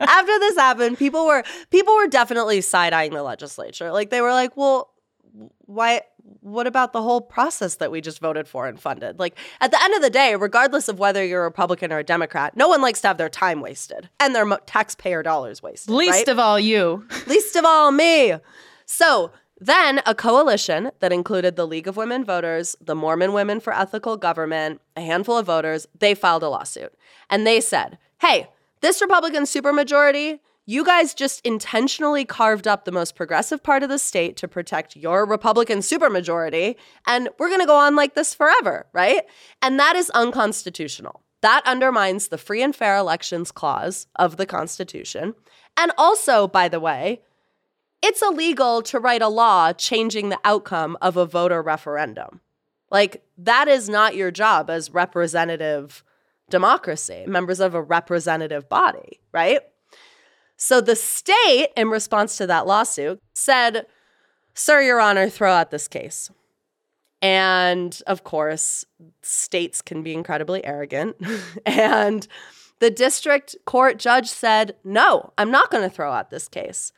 After 0.00 0.38
this 0.38 0.56
happened, 0.56 0.98
people 0.98 1.26
were 1.26 1.42
people 1.70 1.94
were 1.94 2.06
definitely 2.06 2.60
side-eyeing 2.60 3.12
the 3.12 3.22
legislature. 3.22 3.90
Like 3.90 4.10
they 4.10 4.20
were 4.20 4.30
like, 4.30 4.56
"Well, 4.56 4.90
why 5.60 6.02
what 6.40 6.66
about 6.66 6.92
the 6.92 7.02
whole 7.02 7.20
process 7.20 7.76
that 7.76 7.90
we 7.90 8.00
just 8.00 8.20
voted 8.20 8.48
for 8.48 8.66
and 8.66 8.80
funded?" 8.80 9.18
Like 9.18 9.36
at 9.60 9.70
the 9.70 9.82
end 9.82 9.94
of 9.94 10.02
the 10.02 10.10
day, 10.10 10.34
regardless 10.36 10.88
of 10.88 10.98
whether 10.98 11.24
you're 11.24 11.42
a 11.42 11.44
Republican 11.44 11.92
or 11.92 11.98
a 11.98 12.04
Democrat, 12.04 12.56
no 12.56 12.68
one 12.68 12.80
likes 12.80 13.00
to 13.02 13.08
have 13.08 13.18
their 13.18 13.28
time 13.28 13.60
wasted 13.60 14.08
and 14.20 14.34
their 14.34 14.46
mo- 14.46 14.58
taxpayer 14.66 15.22
dollars 15.22 15.62
wasted. 15.62 15.94
Least 15.94 16.12
right? 16.12 16.28
of 16.28 16.38
all 16.38 16.58
you. 16.58 17.06
least 17.26 17.56
of 17.56 17.64
all 17.64 17.92
me. 17.92 18.34
So 18.86 19.30
then 19.66 20.00
a 20.06 20.14
coalition 20.14 20.90
that 20.98 21.12
included 21.12 21.54
the 21.54 21.66
League 21.66 21.86
of 21.86 21.96
Women 21.96 22.24
Voters, 22.24 22.74
the 22.80 22.96
Mormon 22.96 23.32
Women 23.32 23.60
for 23.60 23.72
Ethical 23.72 24.16
Government, 24.16 24.80
a 24.96 25.00
handful 25.00 25.38
of 25.38 25.46
voters, 25.46 25.86
they 25.96 26.14
filed 26.14 26.42
a 26.42 26.48
lawsuit. 26.48 26.92
And 27.30 27.46
they 27.46 27.60
said, 27.60 27.96
hey, 28.20 28.48
this 28.80 29.00
Republican 29.00 29.44
supermajority, 29.44 30.40
you 30.66 30.84
guys 30.84 31.14
just 31.14 31.46
intentionally 31.46 32.24
carved 32.24 32.66
up 32.66 32.84
the 32.84 32.90
most 32.90 33.14
progressive 33.14 33.62
part 33.62 33.84
of 33.84 33.88
the 33.88 34.00
state 34.00 34.36
to 34.38 34.48
protect 34.48 34.96
your 34.96 35.24
Republican 35.24 35.78
supermajority, 35.78 36.74
and 37.06 37.28
we're 37.38 37.50
gonna 37.50 37.66
go 37.66 37.76
on 37.76 37.94
like 37.94 38.14
this 38.14 38.34
forever, 38.34 38.86
right? 38.92 39.22
And 39.60 39.78
that 39.78 39.94
is 39.94 40.10
unconstitutional. 40.10 41.22
That 41.40 41.62
undermines 41.66 42.28
the 42.28 42.38
free 42.38 42.62
and 42.62 42.74
fair 42.74 42.96
elections 42.96 43.52
clause 43.52 44.06
of 44.16 44.36
the 44.36 44.46
Constitution. 44.46 45.34
And 45.76 45.92
also, 45.96 46.46
by 46.46 46.68
the 46.68 46.80
way, 46.80 47.22
it's 48.02 48.22
illegal 48.22 48.82
to 48.82 48.98
write 48.98 49.22
a 49.22 49.28
law 49.28 49.72
changing 49.72 50.28
the 50.28 50.40
outcome 50.44 50.96
of 51.00 51.16
a 51.16 51.26
voter 51.26 51.62
referendum. 51.62 52.40
Like, 52.90 53.24
that 53.38 53.68
is 53.68 53.88
not 53.88 54.16
your 54.16 54.30
job 54.30 54.68
as 54.68 54.92
representative 54.92 56.04
democracy, 56.50 57.24
members 57.26 57.60
of 57.60 57.74
a 57.74 57.82
representative 57.82 58.68
body, 58.68 59.20
right? 59.32 59.60
So 60.56 60.80
the 60.80 60.96
state, 60.96 61.68
in 61.76 61.88
response 61.88 62.36
to 62.36 62.46
that 62.46 62.66
lawsuit, 62.66 63.20
said, 63.34 63.86
Sir, 64.54 64.82
Your 64.82 65.00
Honor, 65.00 65.28
throw 65.28 65.50
out 65.50 65.70
this 65.70 65.88
case. 65.88 66.30
And 67.22 68.00
of 68.06 68.24
course, 68.24 68.84
states 69.22 69.80
can 69.80 70.02
be 70.02 70.12
incredibly 70.12 70.64
arrogant. 70.64 71.16
and 71.66 72.26
the 72.80 72.90
district 72.90 73.56
court 73.64 73.98
judge 73.98 74.28
said, 74.28 74.76
No, 74.84 75.32
I'm 75.38 75.50
not 75.50 75.70
going 75.70 75.88
to 75.88 75.94
throw 75.94 76.12
out 76.12 76.30
this 76.30 76.48
case. 76.48 76.92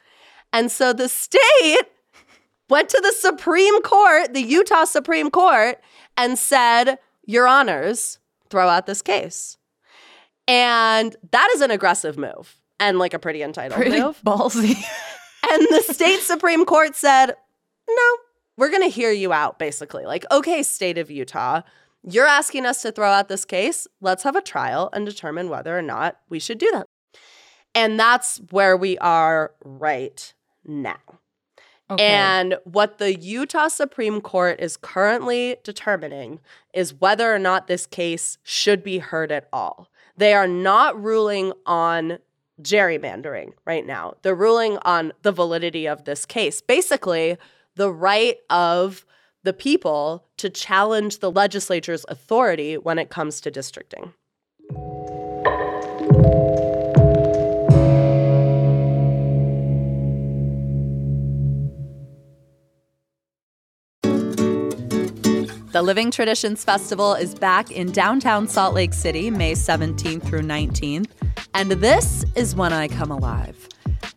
And 0.54 0.70
so 0.70 0.92
the 0.92 1.08
state 1.08 1.80
went 2.70 2.88
to 2.88 3.00
the 3.02 3.12
Supreme 3.12 3.82
Court, 3.82 4.32
the 4.32 4.40
Utah 4.40 4.84
Supreme 4.84 5.30
Court, 5.30 5.78
and 6.16 6.38
said, 6.38 6.98
Your 7.26 7.46
honors, 7.46 8.18
throw 8.48 8.68
out 8.68 8.86
this 8.86 9.02
case. 9.02 9.58
And 10.46 11.16
that 11.32 11.50
is 11.54 11.60
an 11.60 11.70
aggressive 11.70 12.16
move 12.16 12.56
and 12.78 12.98
like 12.98 13.14
a 13.14 13.18
pretty 13.18 13.42
entitled 13.42 13.80
Pretty 13.80 14.00
move. 14.00 14.20
ballsy. 14.24 14.82
And 15.50 15.60
the 15.68 15.82
state 15.92 16.20
Supreme 16.20 16.64
Court 16.64 16.96
said, 16.96 17.34
No, 17.86 18.16
we're 18.56 18.70
going 18.70 18.82
to 18.82 18.88
hear 18.88 19.10
you 19.12 19.30
out, 19.30 19.58
basically. 19.58 20.06
Like, 20.06 20.24
okay, 20.30 20.62
state 20.62 20.96
of 20.96 21.10
Utah, 21.10 21.60
you're 22.02 22.26
asking 22.26 22.64
us 22.64 22.80
to 22.80 22.90
throw 22.90 23.10
out 23.10 23.28
this 23.28 23.44
case. 23.44 23.86
Let's 24.00 24.22
have 24.22 24.36
a 24.36 24.40
trial 24.40 24.88
and 24.94 25.04
determine 25.04 25.50
whether 25.50 25.76
or 25.78 25.82
not 25.82 26.16
we 26.30 26.38
should 26.38 26.56
do 26.56 26.70
that. 26.72 26.86
And 27.74 28.00
that's 28.00 28.40
where 28.50 28.74
we 28.74 28.96
are 28.98 29.52
right 29.62 30.32
now. 30.66 30.98
Okay. 31.90 32.06
And 32.06 32.56
what 32.64 32.98
the 32.98 33.18
Utah 33.18 33.68
Supreme 33.68 34.20
Court 34.22 34.58
is 34.58 34.76
currently 34.78 35.56
determining 35.62 36.40
is 36.72 36.94
whether 36.94 37.34
or 37.34 37.38
not 37.38 37.66
this 37.66 37.86
case 37.86 38.38
should 38.42 38.82
be 38.82 38.98
heard 38.98 39.30
at 39.30 39.48
all. 39.52 39.90
They 40.16 40.32
are 40.32 40.48
not 40.48 41.00
ruling 41.02 41.52
on 41.66 42.18
gerrymandering 42.62 43.52
right 43.66 43.84
now. 43.84 44.14
They're 44.22 44.34
ruling 44.34 44.78
on 44.78 45.12
the 45.22 45.32
validity 45.32 45.86
of 45.86 46.04
this 46.04 46.24
case. 46.24 46.60
Basically, 46.60 47.36
the 47.74 47.92
right 47.92 48.38
of 48.48 49.04
the 49.42 49.52
people 49.52 50.24
to 50.38 50.48
challenge 50.48 51.18
the 51.18 51.30
legislature's 51.30 52.06
authority 52.08 52.78
when 52.78 52.98
it 52.98 53.10
comes 53.10 53.40
to 53.42 53.50
districting. 53.50 54.14
The 65.74 65.82
Living 65.82 66.12
Traditions 66.12 66.62
Festival 66.62 67.14
is 67.14 67.34
back 67.34 67.72
in 67.72 67.90
downtown 67.90 68.46
Salt 68.46 68.74
Lake 68.74 68.94
City, 68.94 69.28
May 69.28 69.54
17th 69.54 70.22
through 70.22 70.42
19th, 70.42 71.08
and 71.52 71.68
this 71.72 72.24
is 72.36 72.54
when 72.54 72.72
I 72.72 72.86
come 72.86 73.10
alive. 73.10 73.68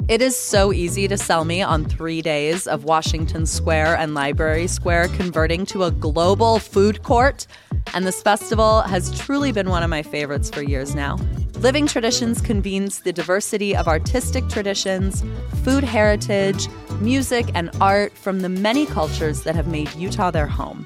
It 0.07 0.21
is 0.21 0.37
so 0.37 0.71
easy 0.71 1.07
to 1.07 1.17
sell 1.17 1.45
me 1.45 1.63
on 1.63 1.85
three 1.85 2.21
days 2.21 2.67
of 2.67 2.83
Washington 2.83 3.47
Square 3.47 3.97
and 3.97 4.13
Library 4.13 4.67
Square 4.67 5.07
converting 5.07 5.65
to 5.65 5.85
a 5.85 5.89
global 5.89 6.59
food 6.59 7.01
court, 7.01 7.47
and 7.95 8.05
this 8.05 8.21
festival 8.21 8.83
has 8.83 9.19
truly 9.19 9.51
been 9.51 9.71
one 9.71 9.81
of 9.81 9.89
my 9.89 10.03
favorites 10.03 10.51
for 10.51 10.61
years 10.61 10.93
now. 10.93 11.17
Living 11.55 11.87
Traditions 11.87 12.39
convenes 12.39 12.99
the 12.99 13.11
diversity 13.11 13.75
of 13.75 13.87
artistic 13.87 14.47
traditions, 14.47 15.23
food 15.63 15.83
heritage, 15.83 16.67
music, 17.01 17.49
and 17.55 17.71
art 17.81 18.13
from 18.13 18.41
the 18.41 18.49
many 18.49 18.85
cultures 18.85 19.41
that 19.41 19.55
have 19.55 19.65
made 19.65 19.91
Utah 19.95 20.29
their 20.29 20.45
home. 20.45 20.85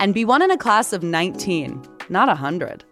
and 0.00 0.14
be 0.14 0.24
one 0.24 0.42
in 0.42 0.50
a 0.50 0.58
class 0.58 0.92
of 0.92 1.02
19, 1.02 1.82
not 2.08 2.28
100. 2.28 2.84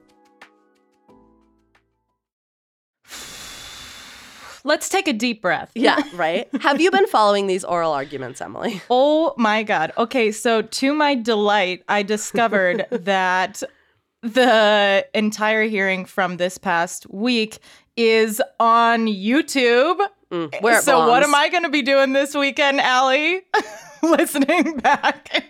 Let's 4.67 4.89
take 4.89 5.07
a 5.07 5.13
deep 5.13 5.43
breath. 5.43 5.71
Yeah, 5.75 6.01
right? 6.15 6.49
Have 6.63 6.81
you 6.81 6.91
been 6.91 7.07
following 7.07 7.47
these 7.47 7.65
oral 7.65 7.93
arguments, 7.93 8.41
Emily? 8.41 8.81
Oh 8.89 9.35
my 9.37 9.63
God. 9.63 9.93
Okay, 9.99 10.33
so 10.33 10.63
to 10.63 10.95
my 10.95 11.15
delight, 11.15 11.85
I 11.87 12.03
discovered 12.03 12.87
that 12.91 13.63
the 14.23 15.07
entire 15.13 15.65
hearing 15.65 16.07
from 16.07 16.39
this 16.39 16.57
past 16.57 17.09
week 17.11 17.59
is 17.97 18.41
on 18.59 19.07
YouTube. 19.07 19.99
Mm, 20.33 20.63
where 20.63 20.81
so, 20.81 21.09
what 21.09 21.23
am 21.23 21.35
I 21.35 21.51
going 21.51 21.65
to 21.65 21.69
be 21.69 21.83
doing 21.83 22.15
this 22.15 22.35
weekend, 22.35 22.81
Ali? 22.81 23.43
Listening 24.03 24.79
back. 24.79 25.45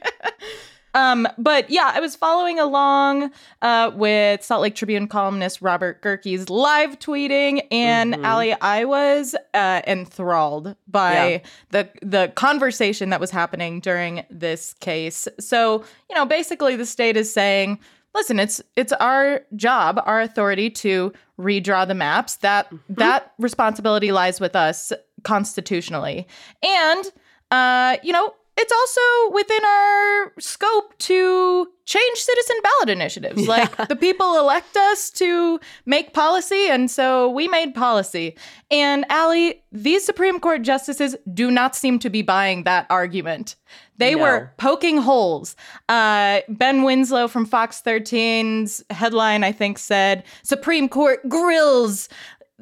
Um, 0.94 1.26
but 1.36 1.68
yeah, 1.70 1.90
I 1.94 2.00
was 2.00 2.14
following 2.16 2.58
along 2.60 3.30
uh, 3.62 3.90
with 3.94 4.42
Salt 4.44 4.62
Lake 4.62 4.74
Tribune 4.76 5.08
columnist 5.08 5.60
Robert 5.60 6.00
Gehrke's 6.02 6.48
live 6.48 6.98
tweeting, 6.98 7.66
and 7.72 8.14
Mhm. 8.14 8.24
Ali, 8.24 8.52
I 8.60 8.84
was 8.84 9.34
uh, 9.54 9.82
enthralled 9.86 10.76
by 10.86 11.12
Yeah. 11.12 11.38
the 11.70 11.88
the 12.02 12.32
conversation 12.36 13.10
that 13.10 13.20
was 13.20 13.30
happening 13.30 13.80
during 13.80 14.24
this 14.30 14.74
case. 14.80 15.26
So 15.40 15.84
you 16.08 16.14
know, 16.16 16.24
basically, 16.26 16.76
the 16.76 16.86
state 16.86 17.16
is 17.16 17.32
saying, 17.32 17.78
"Listen, 18.14 18.38
it's 18.38 18.62
it's 18.76 18.92
our 18.92 19.42
job, 19.56 20.00
our 20.06 20.20
authority 20.20 20.70
to 20.70 21.12
redraw 21.40 21.86
the 21.88 21.94
maps. 21.94 22.36
That 22.36 22.68
that 22.88 23.32
responsibility 23.38 24.12
lies 24.12 24.38
with 24.40 24.54
us 24.54 24.92
constitutionally, 25.24 26.26
and 26.62 27.04
uh, 27.50 27.96
you 28.02 28.12
know." 28.12 28.32
It's 28.56 28.72
also 28.72 29.34
within 29.34 29.64
our 29.64 30.32
scope 30.38 30.96
to 30.98 31.66
change 31.86 32.18
citizen 32.18 32.56
ballot 32.62 32.88
initiatives. 32.90 33.46
Like 33.48 33.88
the 33.88 33.96
people 33.96 34.38
elect 34.38 34.76
us 34.76 35.10
to 35.12 35.58
make 35.86 36.12
policy, 36.14 36.68
and 36.68 36.90
so 36.90 37.28
we 37.30 37.48
made 37.48 37.74
policy. 37.74 38.36
And 38.70 39.04
Ali, 39.10 39.62
these 39.72 40.04
Supreme 40.04 40.38
Court 40.40 40.62
justices 40.62 41.16
do 41.32 41.50
not 41.50 41.74
seem 41.76 41.98
to 42.00 42.10
be 42.10 42.22
buying 42.22 42.62
that 42.64 42.86
argument. 42.90 43.56
They 43.96 44.14
No. 44.14 44.22
were 44.22 44.52
poking 44.56 44.98
holes. 44.98 45.54
Uh, 45.88 46.40
ben 46.48 46.82
Winslow 46.82 47.28
from 47.28 47.46
Fox 47.46 47.82
13's 47.84 48.82
headline, 48.90 49.44
I 49.44 49.52
think, 49.52 49.78
said 49.78 50.24
Supreme 50.42 50.88
Court 50.88 51.28
grills 51.28 52.08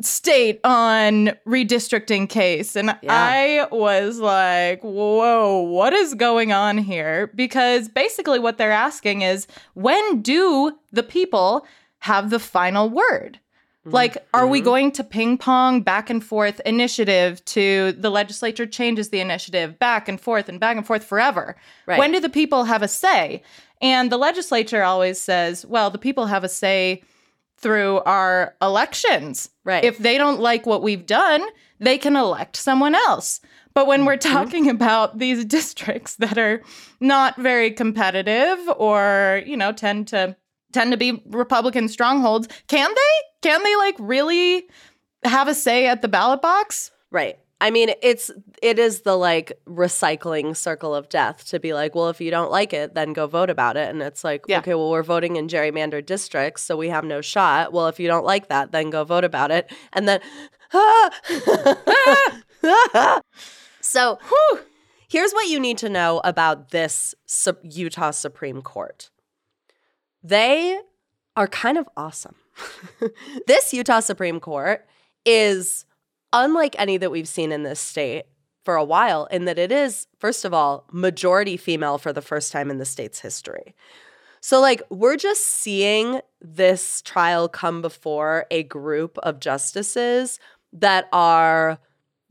state 0.00 0.61
on 0.64 1.32
redistricting 1.46 2.28
case. 2.28 2.76
And 2.76 2.96
I 3.08 3.66
was 3.70 4.18
like, 4.18 4.82
whoa, 4.82 5.61
what 5.61 5.92
is 5.92 6.14
going 6.14 6.52
on 6.52 6.78
here? 6.78 7.30
Because 7.34 7.88
basically, 7.88 8.38
what 8.38 8.58
they're 8.58 8.72
asking 8.72 9.22
is 9.22 9.46
when 9.75 10.22
do 10.22 10.72
the 10.92 11.02
people 11.02 11.66
have 11.99 12.30
the 12.30 12.38
final 12.38 12.88
word? 12.88 13.38
Mm-hmm. 13.82 13.94
Like, 13.94 14.18
are 14.32 14.46
we 14.46 14.58
mm-hmm. 14.58 14.64
going 14.64 14.92
to 14.92 15.04
ping 15.04 15.37
pong 15.37 15.82
back 15.82 16.08
and 16.08 16.25
forth 16.25 16.61
initiative 16.64 17.44
to 17.46 17.92
the 17.92 18.11
legislature 18.11 18.66
changes 18.66 19.08
the 19.11 19.20
initiative 19.20 19.78
back 19.78 20.08
and 20.08 20.20
forth 20.20 20.49
and 20.49 20.61
back 20.61 20.76
and 20.76 20.87
forth 20.87 21.04
forever? 21.04 21.56
Right. 21.87 21.99
When 21.99 22.12
do 22.12 22.20
the 22.20 22.28
people 22.28 22.64
have 22.64 22.82
a 22.82 22.88
say? 22.88 23.42
And 23.80 24.12
the 24.12 24.16
legislature 24.16 24.84
always 24.84 25.20
says, 25.20 25.66
well, 25.66 25.90
the 25.90 25.99
people 25.99 26.26
have 26.26 26.44
a 26.44 26.49
say 26.49 27.02
through 27.62 28.00
our 28.00 28.54
elections. 28.61 29.49
Right. 29.64 29.85
If 29.85 29.99
they 29.99 30.19
don't 30.19 30.40
like 30.40 30.66
what 30.66 30.83
we've 30.83 31.07
done, 31.07 31.45
they 31.78 31.97
can 31.97 32.16
elect 32.16 32.57
someone 32.57 32.95
else. 32.95 33.40
But 33.75 33.87
when 33.87 34.04
we're 34.04 34.19
mm-hmm. 34.19 34.33
talking 34.33 34.69
about 34.69 35.19
these 35.19 35.45
districts 35.57 36.16
that 36.16 36.37
are 36.37 36.62
not 37.00 37.37
very 37.37 37.71
competitive 37.71 38.59
or, 38.76 39.42
you 39.47 39.57
know, 39.57 39.73
tend 39.73 40.09
to 40.09 40.37
tend 40.73 40.90
to 40.90 40.97
be 40.97 41.23
Republican 41.26 41.88
strongholds, 41.88 42.49
can 42.66 42.90
they? 42.95 43.49
Can 43.49 43.62
they 43.62 43.76
like 43.76 43.97
really 43.99 44.64
have 45.25 45.49
a 45.49 45.54
say 45.54 45.87
at 45.87 46.02
the 46.02 46.09
ballot 46.09 46.42
box? 46.42 46.90
Right. 47.11 47.38
I 47.62 47.71
mean, 47.71 47.90
it's 48.02 48.31
it 48.61 48.78
is 48.78 49.02
the 49.02 49.16
like 49.16 49.52
recycling 49.66 50.57
circle 50.57 50.95
of 50.95 51.09
death 51.09 51.47
to 51.50 51.61
be 51.61 51.73
like, 51.73 51.95
well, 51.95 52.09
if 52.09 52.21
you 52.21 52.31
don't 52.31 52.50
like 52.50 52.73
it, 52.73 52.95
then 52.95 53.12
go 53.12 53.26
vote 53.26 53.50
about 53.50 53.76
it. 53.76 53.88
And 53.88 54.02
it's 54.02 54.25
like, 54.25 54.45
Yeah. 54.49 54.59
okay, 54.59 54.75
well, 54.75 54.90
we're 54.90 55.04
voting 55.04 55.37
in 55.37 55.47
gerrymandered 55.47 56.04
districts, 56.04 56.62
so 56.62 56.76
we 56.76 56.88
have 56.88 57.04
no 57.04 57.21
shot. 57.21 57.73
Well, 57.73 57.87
if 57.87 58.00
you 58.00 58.09
don't 58.09 58.25
like 58.25 58.49
that, 58.49 58.73
then 58.73 58.90
go 58.90 59.04
vote 59.04 59.25
about 59.25 59.50
it. 59.50 59.71
And 59.92 60.09
then 60.09 60.21
So, 63.81 64.19
here's 65.09 65.33
what 65.33 65.49
you 65.49 65.61
need 65.61 65.78
to 65.78 65.88
know 65.88 66.21
about 66.25 66.71
this 66.71 67.14
Su- 67.26 67.57
Utah 67.62 68.11
Supreme 68.12 68.62
Court. 68.62 69.11
They 70.23 70.78
are 71.37 71.49
kind 71.49 71.78
of 71.78 71.88
awesome. 71.97 72.37
this 73.47 73.73
Utah 73.75 74.00
Supreme 74.00 74.40
Court 74.40 74.87
is 75.25 75.85
unlike 76.32 76.74
any 76.78 76.96
that 76.96 77.10
we've 77.10 77.28
seen 77.28 77.52
in 77.52 77.62
this 77.62 77.80
state 77.80 78.24
for 78.64 78.76
a 78.76 78.84
while, 78.84 79.26
in 79.26 79.44
that 79.46 79.58
it 79.58 79.72
is, 79.72 80.06
first 80.18 80.44
of 80.44 80.54
all, 80.54 80.84
majority 80.92 81.56
female 81.56 81.98
for 81.98 82.12
the 82.12 82.22
first 82.22 82.52
time 82.52 82.70
in 82.70 82.78
the 82.78 82.84
state's 82.84 83.20
history. 83.20 83.74
So, 84.40 84.60
like, 84.60 84.82
we're 84.90 85.16
just 85.16 85.44
seeing 85.46 86.20
this 86.40 87.02
trial 87.02 87.48
come 87.48 87.80
before 87.80 88.46
a 88.50 88.64
group 88.64 89.18
of 89.18 89.40
justices 89.40 90.40
that 90.72 91.08
are 91.12 91.78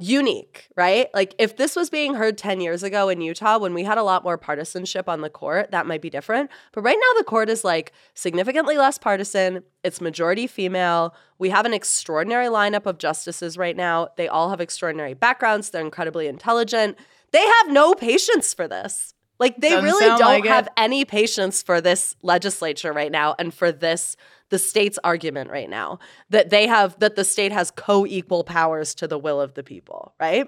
unique, 0.02 0.68
right? 0.76 1.08
Like, 1.14 1.36
if 1.38 1.58
this 1.58 1.76
was 1.76 1.90
being 1.90 2.16
heard 2.16 2.38
10 2.38 2.60
years 2.60 2.84
ago 2.84 3.10
in 3.10 3.22
Utah 3.22 3.60
when 3.60 3.74
we 3.74 3.84
had 3.84 3.98
a 3.98 4.04
lot 4.04 4.24
more 4.24 4.38
partisanship 4.38 5.08
on 5.08 5.22
the 5.22 5.30
court, 5.30 5.72
that 5.72 5.86
might 5.86 6.02
be 6.02 6.10
different. 6.10 6.50
But 6.72 6.82
right 6.82 6.98
now, 6.98 7.20
the 7.20 7.24
court 7.24 7.50
is 7.50 7.64
like 7.64 7.94
significantly 8.14 8.78
less 8.78 8.98
partisan. 8.98 9.64
It's 9.84 10.02
majority 10.02 10.48
female. 10.48 11.16
We 11.38 11.50
have 11.50 11.66
an 11.66 11.74
extraordinary 11.74 12.48
lineup 12.48 12.86
of 12.86 12.98
justices 12.98 13.58
right 13.58 13.78
now. 13.78 14.10
They 14.18 14.28
all 14.28 14.50
have 14.50 14.62
extraordinary 14.62 15.14
backgrounds, 15.14 15.70
they're 15.70 15.82
incredibly 15.82 16.28
intelligent. 16.28 16.98
They 17.32 17.46
have 17.46 17.70
no 17.70 17.94
patience 17.94 18.54
for 18.54 18.68
this. 18.68 19.14
Like, 19.42 19.60
they 19.60 19.70
Doesn't 19.72 19.84
really 19.84 20.06
don't 20.06 20.22
like 20.22 20.46
it. 20.46 20.50
have 20.50 20.70
any 20.78 21.04
patience 21.04 21.62
for 21.62 21.82
this 21.82 22.16
legislature 22.22 22.94
right 22.94 23.12
now 23.12 23.36
and 23.40 23.54
for 23.54 23.72
this 23.74 24.16
the 24.50 24.60
state's 24.60 25.00
argument 25.04 25.50
right 25.50 25.70
now 25.70 25.98
that 26.30 26.50
they 26.52 26.68
have 26.68 26.98
that 27.00 27.16
the 27.16 27.24
state 27.26 27.52
has 27.52 27.72
co-equal 27.72 28.44
powers 28.44 28.94
to 28.96 29.08
the 29.08 29.18
will 29.18 29.42
of 29.42 29.54
the 29.56 29.64
people 29.64 30.14
right 30.20 30.48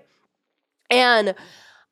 and 0.89 1.33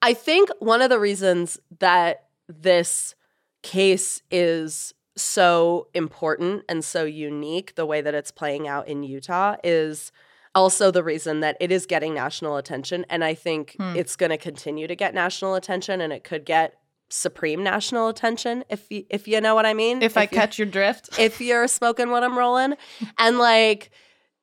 i 0.02 0.14
think 0.14 0.50
one 0.60 0.82
of 0.82 0.90
the 0.90 1.00
reasons 1.00 1.58
that 1.80 2.26
this 2.48 3.16
case 3.64 4.22
is 4.30 4.94
so 5.16 5.88
important 5.94 6.64
and 6.70 6.84
so 6.84 7.04
unique 7.06 7.76
the 7.76 7.86
way 7.86 8.02
that 8.02 8.14
it's 8.14 8.32
playing 8.32 8.68
out 8.68 8.88
in 8.88 9.04
utah 9.04 9.56
is 9.64 10.12
also 10.54 10.92
the 10.92 11.04
reason 11.04 11.40
that 11.40 11.56
it 11.62 11.72
is 11.72 11.86
getting 11.86 12.14
national 12.14 12.58
attention 12.58 13.06
and 13.10 13.24
i 13.24 13.34
think 13.34 13.76
Hmm. 13.80 13.96
it's 13.96 14.16
going 14.18 14.32
to 14.32 14.38
continue 14.38 14.86
to 14.88 14.96
get 14.96 15.14
national 15.14 15.56
attention 15.56 16.02
and 16.02 16.12
it 16.12 16.24
could 16.26 16.46
get 16.46 16.76
supreme 17.14 17.62
national 17.64 18.08
attention 18.08 18.64
if 18.70 18.86
you, 18.90 19.06
if 19.10 19.28
you 19.28 19.40
know 19.42 19.54
what 19.54 19.66
i 19.66 19.74
mean 19.74 20.02
If 20.02 20.18
I 20.18 20.24
you- 20.24 20.28
catch 20.30 20.58
your 20.58 20.66
drift. 20.68 21.10
if 21.20 21.42
you're 21.42 21.68
smoking 21.68 22.10
what 22.10 22.24
I'm 22.24 22.38
rolling. 22.38 22.76
And 23.18 23.38
like 23.38 23.92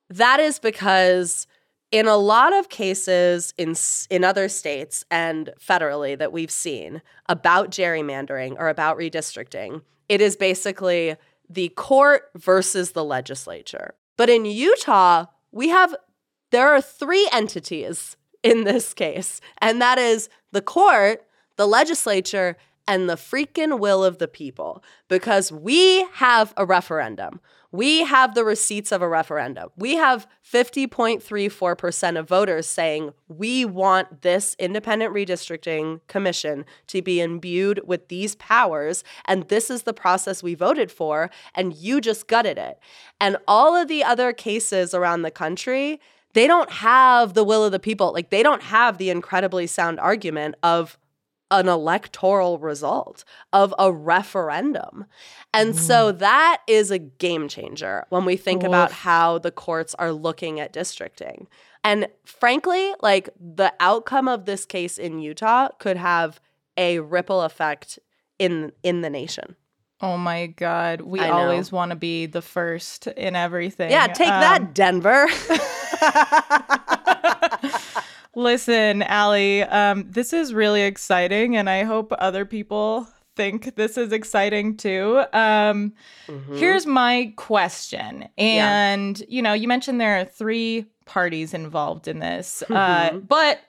that 0.09 0.39
is 0.39 0.59
because 0.59 1.47
in 1.91 2.07
a 2.07 2.17
lot 2.17 2.53
of 2.53 2.69
cases 2.69 3.53
in 3.57 3.73
in 4.09 4.23
other 4.23 4.47
states 4.49 5.03
and 5.09 5.51
federally 5.59 6.17
that 6.17 6.31
we've 6.31 6.51
seen 6.51 7.01
about 7.27 7.71
gerrymandering 7.71 8.55
or 8.59 8.69
about 8.69 8.97
redistricting, 8.97 9.81
it 10.07 10.21
is 10.21 10.35
basically 10.35 11.15
the 11.49 11.69
court 11.69 12.29
versus 12.35 12.91
the 12.91 13.03
legislature. 13.03 13.95
But 14.17 14.29
in 14.29 14.45
Utah, 14.45 15.25
we 15.51 15.69
have 15.69 15.95
there 16.51 16.69
are 16.69 16.81
three 16.81 17.27
entities 17.33 18.17
in 18.43 18.63
this 18.65 18.93
case, 18.93 19.41
and 19.59 19.81
that 19.81 19.97
is 19.97 20.29
the 20.51 20.61
court, 20.61 21.23
the 21.59 21.67
legislature, 21.67 22.55
and 22.87 23.09
the 23.09 23.15
freaking 23.15 23.79
will 23.79 24.01
of 24.01 24.17
the 24.17 24.29
people 24.29 24.81
because 25.09 25.51
we 25.51 26.07
have 26.13 26.53
a 26.55 26.65
referendum. 26.65 27.41
We 27.69 28.05
have 28.05 28.33
the 28.33 28.45
receipts 28.45 28.93
of 28.93 29.01
a 29.01 29.09
referendum. 29.09 29.71
We 29.75 29.97
have 29.97 30.25
50.34% 30.49 32.17
of 32.17 32.29
voters 32.29 32.65
saying 32.65 33.11
we 33.27 33.65
want 33.65 34.21
this 34.21 34.55
independent 34.57 35.13
redistricting 35.13 35.99
commission 36.07 36.63
to 36.87 37.01
be 37.01 37.19
imbued 37.19 37.81
with 37.85 38.07
these 38.07 38.35
powers. 38.35 39.03
And 39.25 39.49
this 39.49 39.69
is 39.69 39.83
the 39.83 39.93
process 39.93 40.41
we 40.41 40.55
voted 40.55 40.93
for. 40.93 41.29
And 41.53 41.75
you 41.75 41.99
just 41.99 42.27
gutted 42.27 42.57
it. 42.57 42.79
And 43.19 43.35
all 43.49 43.75
of 43.75 43.89
the 43.89 44.01
other 44.01 44.31
cases 44.31 44.93
around 44.93 45.23
the 45.23 45.29
country, 45.29 45.99
they 46.31 46.47
don't 46.47 46.71
have 46.71 47.33
the 47.33 47.43
will 47.43 47.65
of 47.65 47.73
the 47.73 47.79
people. 47.79 48.13
Like 48.13 48.29
they 48.29 48.43
don't 48.43 48.63
have 48.63 48.97
the 48.97 49.09
incredibly 49.09 49.67
sound 49.67 49.99
argument 49.99 50.55
of 50.63 50.97
an 51.51 51.67
electoral 51.67 52.59
result 52.59 53.23
of 53.53 53.73
a 53.79 53.91
referendum. 53.91 55.05
And 55.53 55.75
so 55.75 56.11
that 56.11 56.61
is 56.67 56.91
a 56.91 56.99
game 56.99 57.47
changer 57.47 58.05
when 58.09 58.23
we 58.25 58.37
think 58.37 58.63
about 58.63 58.91
how 58.91 59.39
the 59.39 59.51
courts 59.51 59.95
are 59.95 60.11
looking 60.11 60.59
at 60.59 60.71
districting. 60.71 61.47
And 61.83 62.07
frankly, 62.23 62.93
like 63.01 63.29
the 63.39 63.73
outcome 63.79 64.27
of 64.27 64.45
this 64.45 64.65
case 64.65 64.97
in 64.97 65.19
Utah 65.19 65.69
could 65.79 65.97
have 65.97 66.39
a 66.77 66.99
ripple 66.99 67.41
effect 67.41 67.99
in 68.37 68.71
in 68.83 69.01
the 69.01 69.09
nation. 69.09 69.55
Oh 70.01 70.17
my 70.17 70.47
god, 70.47 71.01
we 71.01 71.19
always 71.19 71.71
want 71.71 71.89
to 71.89 71.95
be 71.95 72.25
the 72.25 72.41
first 72.41 73.07
in 73.07 73.35
everything. 73.35 73.91
Yeah, 73.91 74.07
take 74.07 74.29
Um, 74.29 74.39
that, 74.39 74.73
Denver. 74.73 75.27
Listen, 78.39 79.03
Ali, 79.03 79.63
um, 79.63 80.05
this 80.09 80.31
is 80.31 80.53
really 80.53 80.83
exciting, 80.83 81.57
and 81.57 81.69
I 81.69 81.83
hope 81.83 82.13
other 82.19 82.45
people 82.45 83.05
think 83.35 83.75
this 83.75 83.97
is 83.97 84.13
exciting 84.13 84.77
too. 84.77 85.23
Um, 85.33 85.93
Mhm. 86.27 86.57
Here's 86.57 86.85
my 86.85 87.33
question. 87.35 88.29
Yeah. 88.37 88.91
And, 88.93 89.21
you 89.27 89.41
know, 89.41 89.51
you 89.51 89.67
mentioned 89.67 89.99
there 89.99 90.21
are 90.21 90.23
three 90.25 90.85
parties 91.05 91.53
involved 91.53 92.07
in 92.07 92.19
this, 92.19 92.63
uh, 92.69 93.09
Mhm. 93.09 93.27
but 93.27 93.59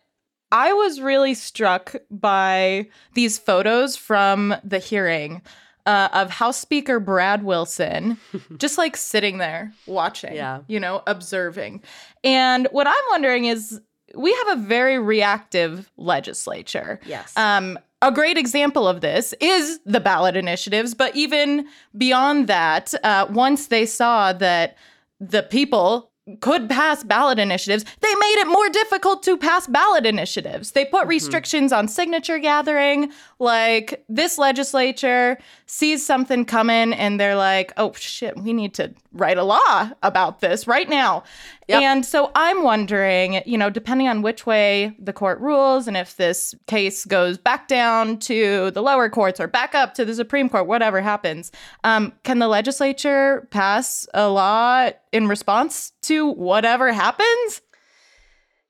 I 0.52 0.72
was 0.72 1.00
really 1.00 1.34
struck 1.34 1.96
by 2.08 2.86
these 3.14 3.38
photos 3.38 3.96
from 3.96 4.54
the 4.62 4.78
hearing. 4.78 5.42
Uh, 5.86 6.08
of 6.12 6.30
House 6.30 6.58
Speaker 6.58 7.00
Brad 7.00 7.42
Wilson, 7.42 8.18
just 8.58 8.76
like 8.78 8.96
sitting 8.96 9.38
there 9.38 9.72
watching, 9.86 10.34
Yeah. 10.34 10.60
you 10.68 10.78
know, 10.78 11.02
observing. 11.06 11.82
And 12.22 12.68
what 12.70 12.86
I'm 12.86 13.02
wondering 13.10 13.46
is 13.46 13.80
we 14.14 14.32
have 14.32 14.58
a 14.58 14.62
very 14.62 14.98
reactive 14.98 15.90
legislature. 15.96 17.00
yes. 17.06 17.36
Um, 17.36 17.78
a 18.02 18.10
great 18.10 18.38
example 18.38 18.88
of 18.88 19.02
this 19.02 19.34
is 19.40 19.78
the 19.84 20.00
ballot 20.00 20.34
initiatives, 20.34 20.94
but 20.94 21.14
even 21.14 21.66
beyond 21.96 22.46
that, 22.46 22.94
uh, 23.04 23.26
once 23.28 23.66
they 23.66 23.84
saw 23.84 24.32
that 24.32 24.78
the 25.20 25.42
people 25.42 26.10
could 26.40 26.68
pass 26.68 27.02
ballot 27.04 27.38
initiatives, 27.38 27.84
they 28.00 28.14
made 28.14 28.40
it 28.40 28.46
more 28.46 28.68
difficult 28.68 29.22
to 29.24 29.36
pass 29.36 29.66
ballot 29.66 30.06
initiatives. 30.06 30.72
They 30.72 30.84
put 30.84 31.06
restrictions 31.06 31.72
on 31.72 31.88
signature 31.88 32.38
gathering. 32.38 33.12
Like 33.40 34.04
this 34.06 34.36
legislature 34.36 35.38
sees 35.64 36.04
something 36.04 36.44
coming 36.44 36.92
and 36.92 37.18
they're 37.18 37.36
like, 37.36 37.72
oh 37.78 37.94
shit, 37.94 38.36
we 38.36 38.52
need 38.52 38.74
to 38.74 38.94
write 39.12 39.38
a 39.38 39.42
law 39.42 39.90
about 40.02 40.40
this 40.40 40.66
right 40.66 40.88
now. 40.88 41.24
Yep. 41.66 41.82
And 41.82 42.04
so 42.04 42.30
I'm 42.34 42.62
wondering, 42.62 43.40
you 43.46 43.56
know, 43.56 43.70
depending 43.70 44.08
on 44.08 44.20
which 44.20 44.44
way 44.44 44.94
the 44.98 45.14
court 45.14 45.40
rules 45.40 45.88
and 45.88 45.96
if 45.96 46.16
this 46.16 46.54
case 46.66 47.06
goes 47.06 47.38
back 47.38 47.66
down 47.66 48.18
to 48.18 48.72
the 48.72 48.82
lower 48.82 49.08
courts 49.08 49.40
or 49.40 49.46
back 49.46 49.74
up 49.74 49.94
to 49.94 50.04
the 50.04 50.14
Supreme 50.14 50.50
Court, 50.50 50.66
whatever 50.66 51.00
happens, 51.00 51.50
um, 51.82 52.12
can 52.24 52.40
the 52.40 52.48
legislature 52.48 53.48
pass 53.50 54.06
a 54.12 54.28
law 54.28 54.90
in 55.12 55.28
response 55.28 55.92
to 56.02 56.28
whatever 56.28 56.92
happens? 56.92 57.62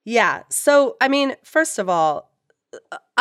Yeah. 0.04 0.44
So, 0.48 0.96
I 1.00 1.08
mean, 1.08 1.34
first 1.42 1.80
of 1.80 1.88
all, 1.88 2.30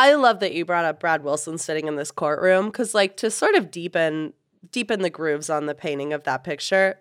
I 0.00 0.14
love 0.14 0.40
that 0.40 0.54
you 0.54 0.64
brought 0.64 0.84
up 0.84 0.98
Brad 1.00 1.22
Wilson 1.22 1.58
sitting 1.58 1.86
in 1.86 1.96
this 1.96 2.10
courtroom 2.10 2.66
because, 2.66 2.94
like, 2.94 3.16
to 3.18 3.30
sort 3.30 3.54
of 3.54 3.70
deepen 3.70 4.32
deepen 4.72 5.02
the 5.02 5.10
grooves 5.10 5.48
on 5.50 5.66
the 5.66 5.74
painting 5.74 6.12
of 6.12 6.24
that 6.24 6.44
picture, 6.44 6.98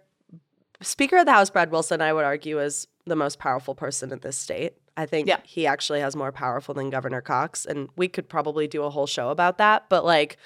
Speaker 0.81 1.17
of 1.17 1.25
the 1.25 1.31
House 1.33 1.49
Brad 1.49 1.71
Wilson, 1.71 2.01
I 2.01 2.13
would 2.13 2.23
argue, 2.25 2.59
is 2.59 2.88
the 3.05 3.15
most 3.15 3.38
powerful 3.38 3.75
person 3.75 4.12
in 4.13 4.19
this 4.19 4.38
state. 4.38 4.73
I 4.95 5.05
think 5.05 5.27
Yeah. 5.27 5.39
he 5.43 5.67
actually 5.67 5.99
has 6.01 6.15
more 6.15 6.31
powerful 6.31 6.73
than 6.73 6.89
Governor 6.89 7.21
Cox, 7.21 7.65
and 7.65 7.89
we 7.97 8.07
could 8.07 8.27
probably 8.29 8.67
do 8.67 8.83
a 8.83 8.89
whole 8.89 9.07
show 9.07 9.29
about 9.29 9.57
that. 9.59 9.85
But 9.89 10.03
like, 10.05 10.38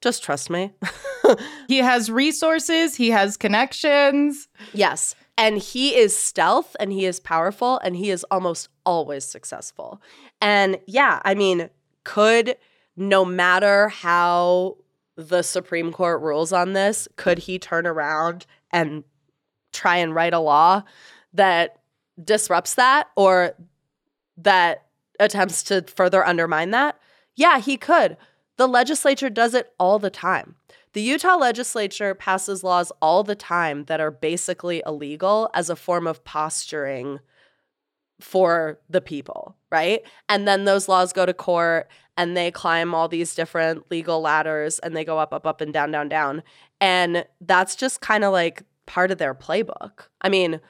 just 0.00 0.22
trust 0.22 0.50
me. 0.50 0.72
He 1.68 1.78
has 1.78 2.10
resources, 2.10 2.96
he 2.96 3.10
has 3.10 3.36
connections. 3.38 4.48
Yes, 4.74 5.14
And 5.38 5.56
he 5.56 5.94
is 5.96 6.14
stealth 6.16 6.74
and 6.80 6.92
he 6.92 7.06
is 7.06 7.20
powerful 7.20 7.78
and 7.78 7.96
he 7.96 8.10
is 8.10 8.24
almost 8.30 8.68
always 8.84 9.24
successful. 9.24 10.02
And 10.40 10.78
yeah, 10.86 11.20
I 11.24 11.34
mean, 11.34 11.70
could 12.04 12.56
no 12.96 13.24
matter 13.24 13.88
how 13.88 14.76
the 15.16 15.42
Supreme 15.42 15.92
Court 15.92 16.20
rules 16.20 16.52
on 16.52 16.72
this, 16.72 17.08
could 17.16 17.38
he 17.38 17.58
turn 17.58 17.86
around 17.86 18.46
and 18.70 19.04
try 19.72 19.96
and 19.96 20.14
write 20.14 20.34
a 20.34 20.38
law 20.38 20.82
that 21.32 21.78
disrupts 22.22 22.74
that 22.74 23.08
or 23.16 23.54
that 24.36 24.86
attempts 25.20 25.62
to 25.64 25.82
further 25.82 26.24
undermine 26.24 26.70
that? 26.70 26.98
Yeah, 27.34 27.58
he 27.58 27.76
could. 27.76 28.16
The 28.56 28.68
legislature 28.68 29.30
does 29.30 29.54
it 29.54 29.72
all 29.78 29.98
the 29.98 30.10
time. 30.10 30.56
The 30.92 31.02
Utah 31.02 31.36
legislature 31.36 32.14
passes 32.14 32.62
laws 32.62 32.92
all 33.00 33.24
the 33.24 33.34
time 33.34 33.84
that 33.84 34.00
are 34.00 34.10
basically 34.10 34.82
illegal 34.84 35.50
as 35.54 35.70
a 35.70 35.76
form 35.76 36.06
of 36.06 36.22
posturing 36.24 37.20
for 38.22 38.78
the 38.88 39.00
people, 39.00 39.56
right? 39.70 40.02
And 40.28 40.46
then 40.46 40.64
those 40.64 40.88
laws 40.88 41.12
go 41.12 41.26
to 41.26 41.34
court 41.34 41.88
and 42.16 42.36
they 42.36 42.50
climb 42.50 42.94
all 42.94 43.08
these 43.08 43.34
different 43.34 43.90
legal 43.90 44.20
ladders 44.20 44.78
and 44.78 44.96
they 44.96 45.04
go 45.04 45.18
up, 45.18 45.32
up, 45.32 45.46
up, 45.46 45.60
and 45.60 45.72
down, 45.72 45.90
down, 45.90 46.08
down. 46.08 46.42
And 46.80 47.26
that's 47.40 47.74
just 47.74 48.00
kind 48.00 48.24
of 48.24 48.32
like 48.32 48.62
part 48.86 49.10
of 49.10 49.18
their 49.18 49.34
playbook. 49.34 50.08
I 50.20 50.28
mean, 50.28 50.60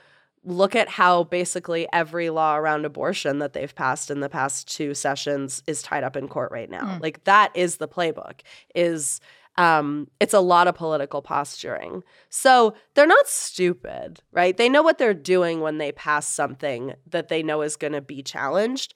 look 0.45 0.75
at 0.75 0.89
how 0.89 1.25
basically 1.25 1.87
every 1.93 2.31
law 2.31 2.57
around 2.57 2.85
abortion 2.85 3.39
that 3.39 3.53
they've 3.53 3.75
passed 3.75 4.11
in 4.11 4.21
the 4.21 4.29
past 4.29 4.69
two 4.69 4.95
sessions 4.95 5.63
is 5.67 5.83
tied 5.83 6.05
up 6.05 6.17
in 6.17 6.29
court 6.29 6.51
right 6.51 6.71
now. 6.71 6.97
Mm. 6.97 7.03
Like 7.03 7.25
that 7.25 7.53
is 7.55 7.77
the 7.77 7.89
playbook. 7.89 8.41
Is 8.75 9.21
um, 9.57 10.09
it's 10.19 10.35
a 10.35 10.41
lot 10.41 10.67
of 10.69 10.75
political 10.75 11.21
posturing. 11.23 12.03
So 12.31 12.75
they're 12.95 13.07
not 13.07 13.29
stupid, 13.29 14.21
right? 14.33 14.57
They 14.57 14.69
know 14.69 14.83
what 14.83 14.99
they're 14.99 15.15
doing 15.15 15.61
when 15.61 15.79
they 15.79 15.93
pass 15.93 16.27
something 16.27 16.95
that 17.07 17.29
they 17.29 17.43
know 17.43 17.63
is 17.63 17.77
going 17.77 17.93
to 17.93 18.01
be 18.01 18.23
challenged. 18.23 18.95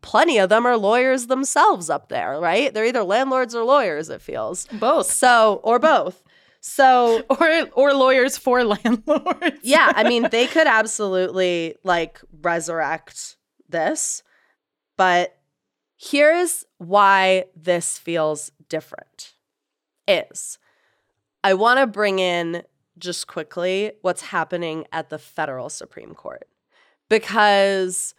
Plenty 0.00 0.38
of 0.38 0.48
them 0.48 0.64
are 0.64 0.76
lawyers 0.76 1.26
themselves 1.26 1.90
up 1.90 2.08
there, 2.08 2.38
right? 2.40 2.72
They're 2.72 2.86
either 2.86 3.02
landlords 3.02 3.54
or 3.54 3.64
lawyers, 3.64 4.08
it 4.08 4.22
feels. 4.22 4.66
Both. 4.72 5.10
So, 5.10 5.60
or 5.62 5.78
both. 5.78 6.22
So 6.60 7.22
or 7.30 7.68
or 7.72 7.94
lawyers 7.94 8.36
for 8.36 8.64
landlords. 8.64 9.58
yeah, 9.62 9.92
I 9.94 10.08
mean 10.08 10.28
they 10.30 10.46
could 10.46 10.66
absolutely 10.66 11.76
like 11.84 12.20
resurrect 12.42 13.36
this. 13.68 14.22
But 14.96 15.38
here's 15.96 16.64
why 16.78 17.44
this 17.54 17.98
feels 17.98 18.50
different. 18.68 19.34
Is 20.08 20.58
I 21.44 21.54
want 21.54 21.78
to 21.78 21.86
bring 21.86 22.18
in 22.18 22.62
just 22.98 23.28
quickly 23.28 23.92
what's 24.02 24.22
happening 24.22 24.86
at 24.90 25.08
the 25.08 25.18
federal 25.18 25.68
Supreme 25.68 26.14
Court. 26.14 26.48
Because 27.08 28.14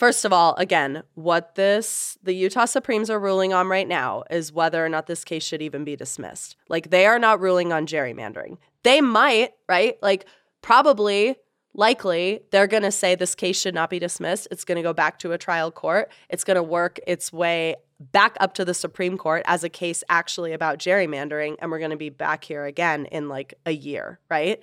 First 0.00 0.24
of 0.24 0.32
all, 0.32 0.54
again, 0.54 1.02
what 1.12 1.56
this 1.56 2.16
the 2.22 2.32
Utah 2.32 2.64
Supremes 2.64 3.10
are 3.10 3.20
ruling 3.20 3.52
on 3.52 3.68
right 3.68 3.86
now 3.86 4.24
is 4.30 4.50
whether 4.50 4.82
or 4.82 4.88
not 4.88 5.06
this 5.06 5.24
case 5.24 5.44
should 5.44 5.60
even 5.60 5.84
be 5.84 5.94
dismissed. 5.94 6.56
Like 6.70 6.88
they 6.88 7.04
are 7.04 7.18
not 7.18 7.38
ruling 7.38 7.70
on 7.70 7.86
gerrymandering. 7.86 8.56
They 8.82 9.02
might, 9.02 9.50
right? 9.68 9.98
Like 10.00 10.24
probably 10.62 11.36
likely 11.74 12.40
they're 12.50 12.66
going 12.66 12.82
to 12.82 12.90
say 12.90 13.14
this 13.14 13.34
case 13.34 13.60
should 13.60 13.74
not 13.74 13.90
be 13.90 13.98
dismissed. 13.98 14.48
It's 14.50 14.64
going 14.64 14.76
to 14.76 14.82
go 14.82 14.92
back 14.92 15.18
to 15.20 15.32
a 15.32 15.38
trial 15.38 15.70
court. 15.70 16.10
It's 16.28 16.44
going 16.44 16.56
to 16.56 16.62
work 16.62 16.98
its 17.06 17.32
way 17.32 17.76
back 17.98 18.36
up 18.40 18.54
to 18.54 18.64
the 18.64 18.74
Supreme 18.74 19.18
Court 19.18 19.42
as 19.46 19.62
a 19.62 19.68
case 19.68 20.02
actually 20.08 20.52
about 20.52 20.78
gerrymandering 20.78 21.56
and 21.60 21.70
we're 21.70 21.78
going 21.78 21.90
to 21.90 21.96
be 21.96 22.10
back 22.10 22.44
here 22.44 22.64
again 22.64 23.06
in 23.06 23.28
like 23.28 23.54
a 23.66 23.72
year, 23.72 24.18
right? 24.30 24.60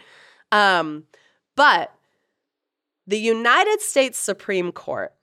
Um 0.51 1.03
but 1.55 1.91
the 3.05 3.19
United 3.19 3.81
States 3.81 4.17
Supreme 4.17 4.71
Court 4.71 5.13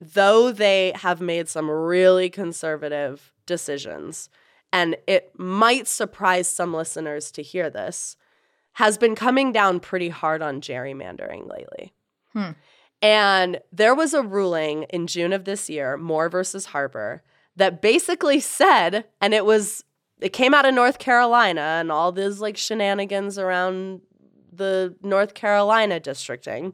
though 0.00 0.50
they 0.50 0.92
have 0.96 1.20
made 1.20 1.48
some 1.48 1.70
really 1.70 2.30
conservative 2.30 3.32
decisions, 3.46 4.30
and 4.72 4.96
it 5.06 5.32
might 5.38 5.86
surprise 5.86 6.48
some 6.48 6.72
listeners 6.72 7.30
to 7.32 7.42
hear 7.42 7.68
this, 7.68 8.16
has 8.80 8.96
been 8.96 9.14
coming 9.14 9.52
down 9.52 9.78
pretty 9.78 10.08
hard 10.08 10.40
on 10.40 10.62
gerrymandering 10.62 11.46
lately. 11.46 11.92
Hmm. 12.32 12.52
And 13.02 13.60
there 13.70 13.94
was 13.94 14.14
a 14.14 14.22
ruling 14.22 14.84
in 14.84 15.06
June 15.06 15.34
of 15.34 15.44
this 15.44 15.68
year, 15.68 15.98
Moore 15.98 16.30
versus 16.30 16.64
Harper, 16.64 17.22
that 17.56 17.82
basically 17.82 18.40
said, 18.40 19.04
and 19.20 19.34
it 19.34 19.44
was, 19.44 19.84
it 20.18 20.32
came 20.32 20.54
out 20.54 20.64
of 20.64 20.72
North 20.72 20.98
Carolina 20.98 21.60
and 21.60 21.92
all 21.92 22.10
these 22.10 22.40
like 22.40 22.56
shenanigans 22.56 23.38
around 23.38 24.00
the 24.50 24.94
North 25.02 25.34
Carolina 25.34 26.00
districting 26.00 26.72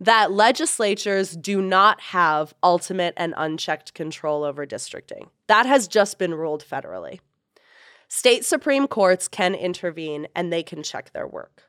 that 0.00 0.32
legislatures 0.32 1.36
do 1.36 1.60
not 1.60 2.00
have 2.00 2.54
ultimate 2.62 3.12
and 3.18 3.34
unchecked 3.36 3.92
control 3.92 4.42
over 4.42 4.64
districting. 4.64 5.28
That 5.48 5.66
has 5.66 5.86
just 5.86 6.18
been 6.18 6.32
ruled 6.34 6.64
federally. 6.64 7.20
State 8.14 8.44
Supreme 8.44 8.86
Courts 8.86 9.26
can 9.26 9.54
intervene 9.54 10.28
and 10.36 10.52
they 10.52 10.62
can 10.62 10.82
check 10.82 11.14
their 11.14 11.26
work. 11.26 11.62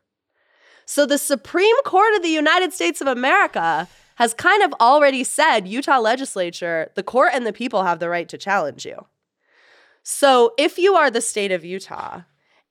So 0.86 1.06
the 1.06 1.17
Supreme 1.17 1.82
Court 1.84 2.13
of 2.15 2.21
the 2.21 2.27
United 2.27 2.73
States 2.73 2.99
of 2.99 3.08
America 3.08 3.88
has 4.15 4.34
kind 4.34 4.62
of 4.62 4.73
already 4.82 5.23
said, 5.23 5.69
Utah 5.69 5.99
legislature, 5.99 6.91
the 6.95 7.01
court 7.01 7.32
and 7.34 7.47
the 7.47 7.53
people 7.53 7.86
have 7.86 7.99
the 7.99 8.10
right 8.10 8.27
to 8.27 8.38
challenge 8.38 8.86
you. 8.86 9.06
So 10.03 10.53
if 10.58 10.77
you 10.77 10.95
are 10.95 11.10
the 11.10 11.21
state 11.21 11.53
of 11.53 11.63
Utah 11.63 12.23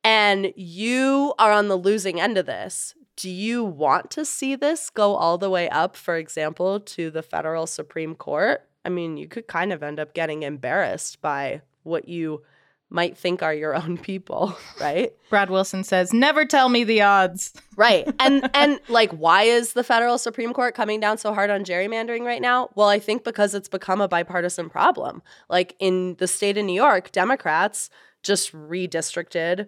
and 0.04 0.52
you 0.54 1.32
are 1.38 1.50
on 1.50 1.68
the 1.68 1.78
losing 1.78 2.20
end 2.20 2.36
of 2.36 2.44
this, 2.44 2.94
do 3.16 3.30
you 3.30 3.64
want 3.64 4.10
to 4.10 4.26
see 4.26 4.54
this 4.54 4.90
go 4.90 5.14
all 5.14 5.38
the 5.38 5.48
way 5.48 5.70
up, 5.70 5.96
for 5.96 6.16
example, 6.16 6.78
to 6.78 7.10
the 7.10 7.22
federal 7.22 7.66
Supreme 7.66 8.16
Court? 8.16 8.68
I 8.84 8.90
mean, 8.90 9.16
you 9.16 9.28
could 9.28 9.48
kind 9.48 9.72
of 9.72 9.82
end 9.82 9.98
up 9.98 10.12
getting 10.12 10.42
embarrassed 10.42 11.22
by 11.22 11.62
what 11.84 12.06
you 12.06 12.42
might 12.92 13.16
think 13.16 13.42
are 13.42 13.54
your 13.54 13.74
own 13.74 13.96
people, 13.96 14.56
right? 14.80 15.12
Brad 15.30 15.50
Wilson 15.50 15.82
says, 15.84 16.12
"Never 16.12 16.44
tell 16.44 16.68
me 16.68 16.84
the 16.84 17.02
odds." 17.02 17.52
Right. 17.76 18.06
And 18.20 18.48
and 18.54 18.78
like 18.88 19.10
why 19.12 19.44
is 19.44 19.72
the 19.72 19.82
federal 19.82 20.18
Supreme 20.18 20.52
Court 20.52 20.74
coming 20.74 21.00
down 21.00 21.18
so 21.18 21.34
hard 21.34 21.50
on 21.50 21.64
gerrymandering 21.64 22.24
right 22.24 22.40
now? 22.40 22.70
Well, 22.74 22.88
I 22.88 22.98
think 22.98 23.24
because 23.24 23.54
it's 23.54 23.68
become 23.68 24.00
a 24.00 24.08
bipartisan 24.08 24.70
problem. 24.70 25.22
Like 25.48 25.74
in 25.80 26.14
the 26.16 26.28
state 26.28 26.56
of 26.58 26.64
New 26.64 26.74
York, 26.74 27.10
Democrats 27.10 27.90
just 28.22 28.52
redistricted 28.52 29.66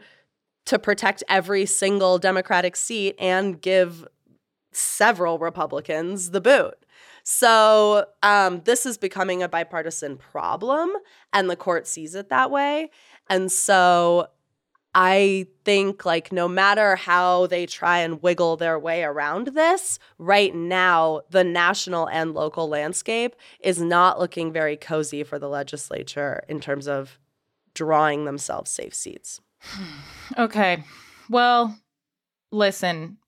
to 0.66 0.78
protect 0.78 1.24
every 1.28 1.66
single 1.66 2.18
Democratic 2.18 2.76
seat 2.76 3.16
and 3.18 3.60
give 3.60 4.06
several 4.72 5.38
Republicans 5.38 6.30
the 6.30 6.40
boot. 6.40 6.74
So 7.24 8.06
um, 8.22 8.60
this 8.64 8.84
is 8.84 8.98
becoming 8.98 9.42
a 9.42 9.48
bipartisan 9.48 10.18
problem, 10.18 10.92
and 11.32 11.48
the 11.48 11.56
court 11.56 11.86
sees 11.86 12.14
it 12.14 12.28
that 12.28 12.50
way. 12.50 12.90
And 13.28 13.50
so 13.50 14.28
I 14.94 15.46
think, 15.64 16.04
like, 16.04 16.30
no 16.32 16.46
matter 16.46 16.94
how 16.94 17.46
they 17.48 17.66
try 17.66 17.98
and 17.98 18.22
wiggle 18.22 18.56
their 18.56 18.78
way 18.78 19.02
around 19.02 19.48
this, 19.48 19.98
right 20.18 20.54
now, 20.54 21.22
the 21.30 21.42
national 21.42 22.08
and 22.08 22.32
local 22.32 22.68
landscape 22.68 23.34
is 23.58 23.80
not 23.80 24.20
looking 24.20 24.52
very 24.52 24.76
cozy 24.76 25.24
for 25.24 25.38
the 25.38 25.48
legislature 25.48 26.44
in 26.48 26.60
terms 26.60 26.86
of 26.86 27.18
drawing 27.74 28.24
themselves 28.24 28.70
safe 28.70 28.94
seats. 28.94 29.40
okay. 30.38 30.84
Well, 31.28 31.76
listen, 32.52 33.18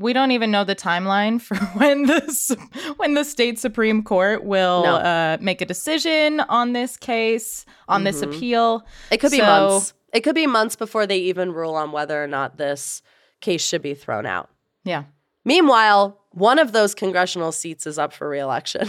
we 0.00 0.14
don't 0.14 0.30
even 0.30 0.50
know 0.50 0.64
the 0.64 0.74
timeline 0.74 1.40
for 1.40 1.56
when 1.78 2.06
this 2.06 2.50
when 2.96 3.14
the 3.14 3.24
state 3.24 3.58
supreme 3.58 4.02
court 4.02 4.42
will 4.44 4.82
no. 4.82 4.94
uh, 4.96 5.36
make 5.40 5.60
a 5.60 5.66
decision 5.66 6.40
on 6.40 6.72
this 6.72 6.96
case 6.96 7.64
on 7.88 7.98
mm-hmm. 7.98 8.06
this 8.06 8.22
appeal. 8.22 8.86
It 9.10 9.18
could 9.18 9.30
so, 9.30 9.36
be 9.36 9.42
months. 9.42 9.94
It 10.12 10.20
could 10.20 10.34
be 10.34 10.46
months 10.46 10.74
before 10.74 11.06
they 11.06 11.18
even 11.18 11.52
rule 11.52 11.74
on 11.74 11.92
whether 11.92 12.22
or 12.22 12.26
not 12.26 12.56
this 12.56 13.02
case 13.40 13.64
should 13.64 13.82
be 13.82 13.94
thrown 13.94 14.26
out. 14.26 14.50
Yeah. 14.84 15.04
Meanwhile 15.44 16.18
one 16.32 16.58
of 16.58 16.72
those 16.72 16.94
congressional 16.94 17.52
seats 17.52 17.86
is 17.86 17.98
up 17.98 18.12
for 18.12 18.28
reelection. 18.28 18.88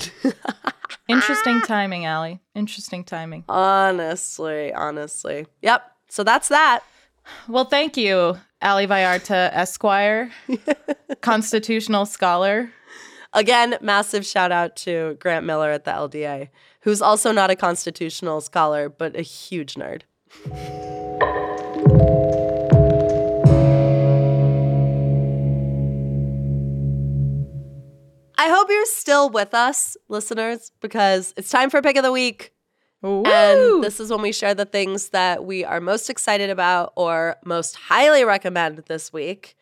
Interesting 1.07 1.61
timing 1.61 2.07
Ali. 2.07 2.39
Interesting 2.55 3.03
timing. 3.03 3.43
Honestly 3.49 4.73
honestly. 4.73 5.45
Yep. 5.61 5.83
So 6.09 6.23
that's 6.23 6.47
that. 6.49 6.83
Well, 7.47 7.65
thank 7.65 7.97
you, 7.97 8.37
Ali 8.61 8.85
Vallarta 8.85 9.49
Esquire, 9.53 10.31
constitutional 11.21 12.05
scholar. 12.05 12.71
Again, 13.33 13.77
massive 13.81 14.25
shout 14.25 14.51
out 14.51 14.75
to 14.77 15.17
Grant 15.19 15.45
Miller 15.45 15.71
at 15.71 15.85
the 15.85 15.91
LDA, 15.91 16.49
who's 16.81 17.01
also 17.01 17.31
not 17.31 17.49
a 17.49 17.55
constitutional 17.55 18.41
scholar, 18.41 18.89
but 18.89 19.15
a 19.15 19.21
huge 19.21 19.75
nerd. 19.75 20.01
I 28.37 28.49
hope 28.49 28.69
you're 28.69 28.85
still 28.85 29.29
with 29.29 29.53
us, 29.53 29.95
listeners, 30.07 30.71
because 30.81 31.33
it's 31.37 31.49
time 31.49 31.69
for 31.69 31.81
Pick 31.81 31.95
of 31.95 32.03
the 32.03 32.11
Week. 32.11 32.53
Woo! 33.01 33.23
And 33.23 33.83
this 33.83 33.99
is 33.99 34.11
when 34.11 34.21
we 34.21 34.31
share 34.31 34.53
the 34.53 34.65
things 34.65 35.09
that 35.09 35.43
we 35.43 35.65
are 35.65 35.79
most 35.79 36.09
excited 36.09 36.49
about 36.49 36.93
or 36.95 37.37
most 37.43 37.75
highly 37.75 38.23
recommend 38.23 38.83
this 38.87 39.11
week. 39.11 39.55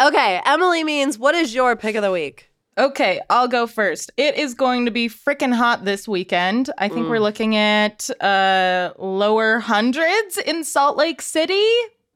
Okay, 0.00 0.40
Emily 0.44 0.84
means 0.84 1.18
what 1.18 1.34
is 1.34 1.54
your 1.54 1.76
pick 1.76 1.96
of 1.96 2.02
the 2.02 2.12
week? 2.12 2.50
Okay, 2.76 3.20
I'll 3.28 3.48
go 3.48 3.66
first. 3.66 4.12
It 4.16 4.36
is 4.36 4.54
going 4.54 4.84
to 4.84 4.92
be 4.92 5.08
freaking 5.08 5.52
hot 5.52 5.84
this 5.84 6.06
weekend. 6.06 6.70
I 6.78 6.88
think 6.88 7.08
we're 7.08 7.18
looking 7.18 7.56
at 7.56 8.08
uh 8.20 8.92
lower 8.98 9.58
hundreds 9.58 10.38
in 10.38 10.62
Salt 10.62 10.96
Lake 10.96 11.20
City, 11.20 11.66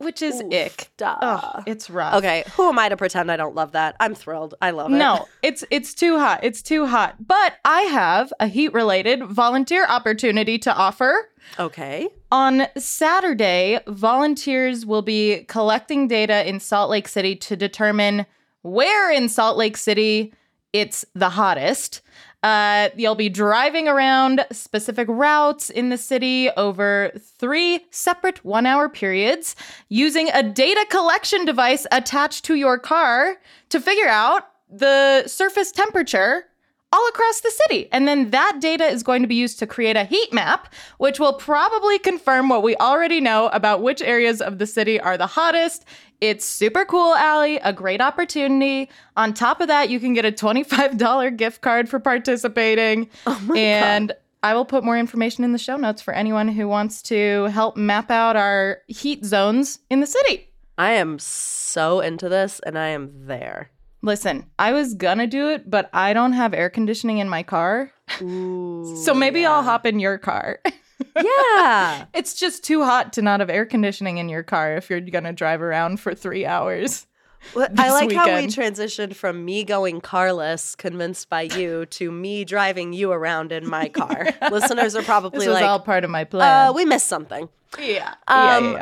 which 0.05 0.23
is 0.23 0.41
Oof, 0.41 0.53
ick. 0.53 0.91
duh. 0.97 1.17
Ugh, 1.21 1.63
it's 1.67 1.91
rough. 1.91 2.15
Okay, 2.15 2.45
who 2.57 2.69
am 2.69 2.79
I 2.79 2.89
to 2.89 2.97
pretend 2.97 3.31
I 3.31 3.37
don't 3.37 3.55
love 3.55 3.73
that? 3.73 3.97
I'm 4.01 4.15
thrilled. 4.15 4.55
I 4.61 4.71
love 4.71 4.93
it. 4.93 4.97
No, 4.97 5.27
it's 5.43 5.65
it's 5.71 5.95
too 5.95 6.19
hot. 6.19 6.41
It's 6.43 6.63
too 6.63 6.87
hot. 6.87 7.27
But 7.27 7.55
I 7.65 7.83
have 7.83 8.33
a 8.41 8.47
heat 8.47 8.73
related 8.73 9.25
volunteer 9.25 9.87
opportunity 9.87 10.59
to 10.59 10.75
offer. 10.75 11.29
Okay. 11.59 12.09
On 12.31 12.67
Saturday, 12.77 13.81
volunteers 13.87 14.87
will 14.87 15.03
be 15.03 15.45
collecting 15.49 16.09
data 16.09 16.49
in 16.49 16.61
Salt 16.61 16.89
Lake 16.91 17.09
City 17.09 17.35
to 17.37 17.57
determine 17.57 18.27
where 18.63 19.11
in 19.11 19.29
Salt 19.29 19.57
Lake 19.57 19.77
City 19.77 20.33
it's 20.73 21.05
the 21.15 21.31
hottest. 21.31 22.01
Uh, 22.43 22.89
you'll 22.97 23.15
be 23.15 23.29
driving 23.29 23.87
around 23.87 24.45
specific 24.51 25.07
routes 25.09 25.71
in 25.71 25.91
the 25.91 25.97
city 25.97 26.51
over 26.57 27.13
three 27.39 27.87
separate 27.91 28.45
one 28.45 28.67
hour 28.67 28.89
periods 28.89 29.55
using 29.89 30.29
a 30.35 30.43
data 30.43 30.85
collection 30.91 31.45
device 31.45 31.87
attached 31.93 32.45
to 32.45 32.57
your 32.57 32.79
car 32.79 33.37
to 33.69 33.81
figure 33.81 34.09
out 34.09 34.49
the 34.69 35.27
surface 35.29 35.71
temperature 35.71 36.47
all 36.93 37.09
across 37.09 37.41
the 37.41 37.51
city. 37.51 37.89
And 37.91 38.07
then 38.07 38.31
that 38.31 38.59
data 38.61 38.85
is 38.85 39.03
going 39.03 39.23
to 39.23 39.29
be 39.29 39.35
used 39.35 39.59
to 39.61 39.67
create 39.67 39.97
a 39.97 40.05
heat 40.05 40.33
map, 40.33 40.73
which 40.99 41.19
will 41.19 41.33
probably 41.33 41.99
confirm 41.99 42.49
what 42.49 42.63
we 42.63 42.77
already 42.77 43.21
know 43.21 43.49
about 43.49 43.83
which 43.83 44.03
areas 44.03 44.41
of 44.41 44.59
the 44.59 44.67
city 44.67 45.01
are 45.01 45.17
the 45.17 45.27
hottest. 45.27 45.85
It's 46.21 46.45
super 46.45 46.85
cool, 46.85 47.15
Ali, 47.19 47.57
a 47.57 47.73
great 47.73 48.01
opportunity. 48.01 48.89
On 49.17 49.35
top 49.35 49.61
of 49.61 49.69
that, 49.69 49.91
you 49.91 49.99
can 49.99 50.13
get 50.13 50.25
a 50.25 50.31
$25 50.31 51.37
gift 51.37 51.63
card 51.63 51.89
for 51.89 51.99
participating. 51.99 53.09
Oh 53.27 53.41
my 53.47 53.59
and 53.59 54.13
I 54.45 54.55
will 54.55 54.65
put 54.65 54.85
more 54.85 54.99
information 54.99 55.45
in 55.45 55.53
the 55.53 55.59
show 55.59 55.77
notes 55.77 56.03
for 56.03 56.13
anyone 56.13 56.49
who 56.49 56.67
wants 56.69 57.01
to 57.03 57.45
help 57.45 57.77
map 57.77 58.11
out 58.11 58.37
our 58.37 58.79
heat 58.89 59.25
zones 59.25 59.79
in 59.89 60.01
the 60.01 60.07
city. 60.07 60.49
I 60.77 60.93
am 60.93 61.19
so 61.19 62.01
into 62.01 62.29
this 62.29 62.61
and 62.61 62.79
I 62.79 62.89
am 62.89 63.27
there. 63.27 63.71
Listen, 64.03 64.47
I 64.59 64.73
was 64.73 64.95
gonna 64.95 65.27
do 65.27 65.49
it, 65.51 65.71
but 65.71 65.89
I 65.93 66.13
don't 66.13 66.33
have 66.33 66.55
air 66.55 66.69
conditioning 66.71 67.19
in 67.19 67.29
my 67.29 67.43
car. 67.43 67.93
Ooh, 68.21 68.97
So 69.03 69.15
maybe 69.15 69.47
I'll 69.47 69.63
hop 69.63 69.87
in 69.87 70.01
your 70.01 70.19
car. 70.19 70.59
Yeah. 71.17 72.05
it's 72.15 72.35
just 72.35 72.63
too 72.65 72.85
hot 72.85 73.13
to 73.15 73.23
not 73.23 73.41
have 73.41 73.51
air 73.51 73.67
conditioning 73.67 74.19
in 74.19 74.29
your 74.29 74.43
car 74.45 74.77
if 74.77 74.89
you're 74.89 75.01
gonna 75.01 75.33
drive 75.33 75.61
around 75.61 75.99
for 76.01 76.15
three 76.15 76.47
hours. 76.47 77.07
Well, 77.57 77.67
I 77.77 77.89
This 77.89 77.93
like 77.93 78.13
how 78.13 78.27
we 78.37 78.47
transitioned 78.47 79.17
from 79.17 79.45
me 79.45 79.65
going 79.65 80.01
carless, 80.01 80.77
convinced 80.77 81.29
by 81.29 81.43
you, 81.43 81.87
to 81.87 82.13
me 82.13 82.45
driving 82.45 82.93
you 82.93 83.11
around 83.11 83.51
in 83.51 83.69
my 83.69 83.89
car. 83.89 84.29
Listeners 84.53 84.95
are 84.95 85.01
This 85.01 85.07
probably 85.07 85.49
was 85.49 85.55
like, 85.57 85.65
all 85.65 85.81
part 85.81 86.05
of 86.05 86.11
my 86.11 86.23
plan. 86.23 86.69
uh, 86.69 86.73
we 86.73 86.85
missed 86.85 87.09
something. 87.09 87.49
yeah. 87.81 88.15
um, 88.29 88.37
yeah, 88.37 88.59
yeah, 88.61 88.73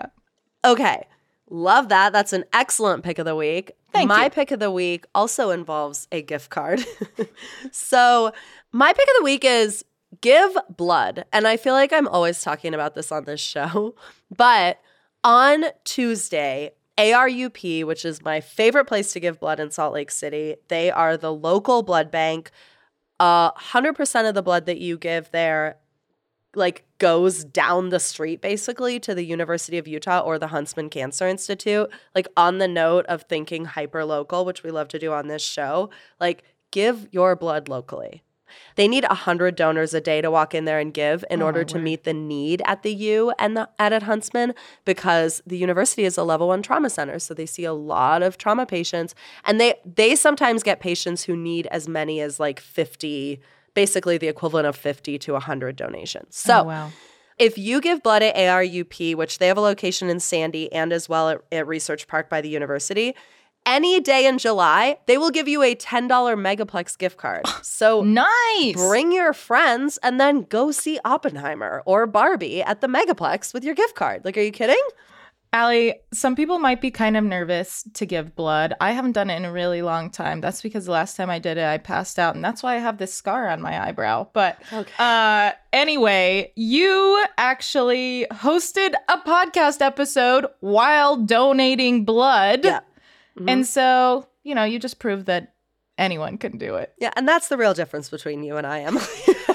yeah. 0.65 0.71
Okay. 0.73 1.07
Love 1.49 1.89
that. 1.89 2.13
That's 2.13 2.35
an 2.35 2.45
excellent 2.53 3.03
pick 3.03 3.19
of 3.19 3.25
the 3.25 3.35
week. 3.35 3.73
Thank 3.93 4.09
my 4.09 4.25
you. 4.25 4.31
pick 4.31 4.51
of 4.51 4.61
the 4.61 4.71
week 4.71 5.07
also 5.15 5.51
involves 5.51 6.07
a 6.13 6.23
gift 6.23 6.51
card. 6.51 6.85
so, 7.73 8.33
my 8.73 8.93
pick 8.93 9.09
of 9.09 9.15
the 9.19 9.25
week 9.25 9.45
is 9.45 9.85
give 10.21 10.57
blood. 10.77 11.25
And 11.33 11.47
I 11.47 11.57
feel 11.57 11.75
like 11.75 11.93
I'm 11.93 12.09
always 12.09 12.41
talking 12.41 12.75
about 12.75 12.95
this 12.95 13.13
on 13.13 13.25
this 13.25 13.41
show. 13.41 13.95
But 14.37 14.81
on 15.25 15.65
Tuesday, 15.85 16.71
ARUP, 16.97 17.85
which 17.85 18.05
is 18.05 18.23
my 18.23 18.41
favorite 18.41 18.85
place 18.85 19.13
to 19.13 19.21
give 19.21 19.41
blood 19.41 19.59
in 19.59 19.71
Salt 19.71 19.93
Lake 19.95 20.11
City, 20.11 20.57
they 20.69 20.91
are 20.91 21.17
the 21.17 21.33
local 21.33 21.83
blood 21.83 22.11
bank. 22.11 22.51
Uh, 23.19 23.53
100% 23.53 24.29
of 24.29 24.35
the 24.35 24.43
blood 24.43 24.67
that 24.67 24.79
you 24.79 24.97
give 24.97 25.31
there 25.33 25.77
like 26.55 26.85
goes 26.99 27.45
down 27.45 27.91
the 27.91 28.01
street 28.01 28.41
basically 28.41 28.99
to 29.01 29.15
the 29.15 29.25
University 29.25 29.79
of 29.79 29.87
Utah 29.89 30.21
or 30.21 30.39
the 30.39 30.49
Huntsman 30.49 30.91
Cancer 30.91 31.27
Institute. 31.29 31.89
Like 32.15 32.29
on 32.37 32.59
the 32.59 32.69
note 32.69 33.07
of 33.07 33.23
thinking 33.23 33.65
hyper 33.67 34.05
local, 34.05 34.45
which 34.45 34.63
we 34.63 34.71
love 34.71 34.89
to 34.89 34.99
do 34.99 35.13
on 35.13 35.29
this 35.29 35.43
show, 35.43 35.91
like 36.19 36.43
give 36.71 37.09
your 37.13 37.37
blood 37.37 37.69
locally. 37.69 38.23
They 38.75 38.89
need 38.89 39.05
100 39.05 39.55
donors 39.55 39.95
a 39.95 40.01
day 40.01 40.21
to 40.21 40.29
walk 40.29 40.57
in 40.57 40.65
there 40.65 40.81
and 40.81 40.93
give 40.93 41.25
in 41.31 41.41
Oh, 41.41 41.47
order 41.47 41.63
to 41.63 41.77
word. 41.77 41.85
meet 41.85 42.03
the 42.03 42.13
need 42.13 42.63
at 42.65 42.83
the 42.83 42.93
U 42.93 43.33
and 43.39 43.57
the, 43.57 43.69
at 43.79 43.93
at 43.93 44.03
Huntsman 44.03 44.55
because 44.85 45.41
the 45.47 45.57
university 45.57 46.03
is 46.05 46.19
a 46.19 46.25
level 46.25 46.49
1 46.49 46.61
trauma 46.63 46.91
center 46.91 47.21
so 47.21 47.33
they 47.33 47.47
see 47.47 47.63
a 47.65 47.73
lot 47.73 48.25
of 48.25 48.39
trauma 48.39 48.67
patients 48.67 49.15
and 49.45 49.61
they 49.61 49.75
they 49.85 50.17
sometimes 50.17 50.65
get 50.65 50.81
patients 50.81 51.23
who 51.25 51.37
need 51.37 51.69
as 51.69 51.87
many 51.87 52.21
as 52.21 52.41
like 52.41 52.59
50 52.59 53.41
basically 53.75 54.19
the 54.19 54.29
equivalent 54.29 54.67
of 54.67 54.77
50 54.77 55.19
to 55.19 55.33
100 55.33 55.77
donations. 55.77 56.37
So 56.37 56.61
oh, 56.61 56.65
wow. 56.65 56.91
if 57.39 57.59
you 57.59 57.81
give 57.81 58.03
blood 58.03 58.23
at 58.23 58.37
ARUP, 58.37 59.15
which 59.15 59.39
they 59.39 59.47
have 59.49 59.57
a 59.57 59.61
location 59.61 60.09
in 60.09 60.21
Sandy 60.21 60.73
and 60.73 60.93
as 60.93 61.09
well 61.09 61.29
at, 61.29 61.43
at 61.53 61.67
Research 61.67 62.07
Park 62.09 62.29
by 62.29 62.41
the 62.41 62.49
university, 62.49 63.15
any 63.67 64.01
day 64.01 64.27
in 64.27 64.39
July, 64.39 64.99
they 65.07 65.19
will 65.19 65.31
give 65.31 65.47
you 65.47 65.63
a 65.63 65.75
$10 65.75 66.09
Megaplex 66.09 66.97
gift 66.97 67.19
card. 67.19 67.43
Ah, 67.45 67.61
so 67.63 68.03
Nice. 68.03 68.75
bring 68.75 69.13
your 69.13 69.33
friends 69.33 69.99
and 70.03 70.19
then 70.19 70.43
go 70.43 70.71
see 70.71 70.99
Oppenheimer 71.05 71.83
or 71.85 72.07
Barbie 72.07 72.63
at 72.63 72.81
the 72.81 72.87
Megaplex 72.87 73.53
with 73.53 73.63
your 73.63 73.75
gift 73.75 73.95
card. 73.95 74.25
Like, 74.25 74.37
are 74.39 74.43
you 74.43 74.51
kidding? 74.51 74.83
Ali, 75.53 75.95
some 76.13 76.37
people 76.37 76.59
might 76.61 76.81
be 76.81 76.93
kind 76.93 77.17
of 77.17 77.25
nervous 77.25 77.83
to 77.95 78.07
give 78.07 78.37
blood. 78.37 78.73
I 78.81 78.93
haven't 78.93 79.13
done 79.13 79.31
it 79.31 79.37
in 79.37 79.45
a 79.45 79.51
really 79.53 79.83
long 79.83 80.09
time. 80.11 80.41
That's 80.41 80.63
because 80.63 80.85
the 80.87 80.93
last 80.93 81.17
time 81.17 81.29
I 81.29 81.41
did 81.41 81.59
it, 81.59 81.65
I 81.65 81.77
passed 81.79 82.21
out, 82.21 82.37
and 82.37 82.45
that's 82.45 82.63
why 82.63 82.77
I 82.77 82.79
have 82.79 82.99
this 82.99 83.13
scar 83.13 83.49
on 83.49 83.61
my 83.61 83.85
eyebrow. 83.89 84.29
But 84.33 84.63
Okay. 84.73 84.93
uh, 85.01 85.51
anyway, 85.73 86.53
you 86.55 87.25
actually 87.37 88.27
hosted 88.31 88.95
a 89.09 89.19
podcast 89.19 89.81
episode 89.81 90.47
while 90.61 91.17
donating 91.17 92.05
blood. 92.05 92.65
Yeah. 92.65 92.81
Mhm. 93.37 93.51
And 93.51 93.67
so, 93.67 94.29
you 94.45 94.55
know, 94.55 94.63
you 94.65 94.79
just 94.79 95.01
proved 95.01 95.27
that 95.27 95.55
anyone 95.99 96.39
can 96.39 96.59
do 96.59 96.77
it. 96.77 96.93
yeah, 96.99 97.11
and 97.17 97.27
that's 97.29 97.49
the 97.49 97.57
real 97.57 97.75
difference 97.75 98.09
between 98.09 98.45
you 98.45 98.57
and 98.57 98.67
I, 98.67 98.81
Emily. 98.83 99.05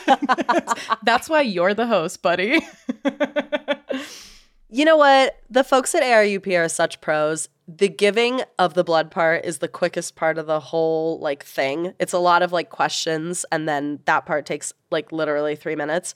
That's 1.04 1.28
why 1.28 1.42
you're 1.42 1.74
the 1.74 1.88
host, 1.88 2.22
buddy. 2.22 2.60
You 4.76 4.84
know 4.84 4.98
what? 4.98 5.40
The 5.50 5.64
folks 5.64 5.96
at 5.96 6.04
ARUP 6.04 6.48
are 6.60 6.68
such 6.68 7.00
pros. 7.00 7.48
The 7.66 7.88
giving 7.88 8.42
of 8.60 8.74
the 8.74 8.84
blood 8.84 9.10
part 9.10 9.46
is 9.46 9.60
the 9.60 9.70
quickest 9.70 10.18
part 10.18 10.38
of 10.38 10.48
the 10.48 10.60
whole 10.60 11.18
like 11.20 11.46
thing. 11.46 11.94
It's 11.98 12.12
a 12.12 12.20
lot 12.20 12.44
of 12.44 12.52
like 12.52 12.72
questions 12.72 13.46
and 13.54 13.70
then 13.70 14.00
that 14.04 14.26
part 14.26 14.46
takes 14.46 14.74
like 14.92 15.14
literally 15.14 15.56
3 15.56 15.78
minutes. 15.78 16.14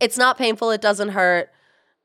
It's 0.00 0.18
not 0.18 0.36
painful, 0.36 0.72
it 0.72 0.80
doesn't 0.80 1.10
hurt. 1.10 1.50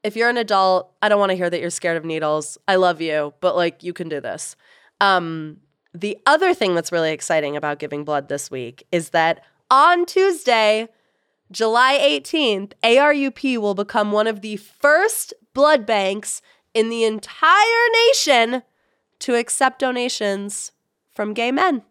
If 0.04 0.16
you're 0.16 0.30
an 0.30 0.38
adult, 0.38 0.94
I 1.02 1.10
don't 1.10 1.18
want 1.18 1.32
to 1.32 1.36
hear 1.36 1.50
that 1.50 1.60
you're 1.60 1.72
scared 1.72 1.98
of 1.98 2.06
needles. 2.06 2.60
I 2.68 2.76
love 2.76 3.02
you, 3.02 3.34
but 3.42 3.56
like 3.56 3.82
you 3.82 3.92
can 3.92 4.08
do 4.08 4.22
this. 4.22 4.56
Um 5.02 5.58
the 5.92 6.20
other 6.28 6.54
thing 6.54 6.76
that's 6.76 6.92
really 6.92 7.14
exciting 7.14 7.58
about 7.58 7.80
giving 7.80 8.04
blood 8.04 8.30
this 8.30 8.52
week 8.52 8.86
is 8.92 9.10
that 9.10 9.44
on 9.72 10.06
Tuesday, 10.06 10.88
July 11.52 11.98
18th, 11.98 12.74
ARUP 12.84 13.58
will 13.58 13.74
become 13.74 14.12
one 14.12 14.28
of 14.28 14.42
the 14.42 14.58
first 14.58 15.34
blood 15.56 15.88
banks 15.88 16.44
in 16.76 16.90
the 16.90 17.04
entire 17.04 17.88
nation 18.10 18.62
to 19.18 19.34
accept 19.34 19.80
donations 19.80 20.72
from 21.16 21.34
gay 21.34 21.52
men. 21.52 21.82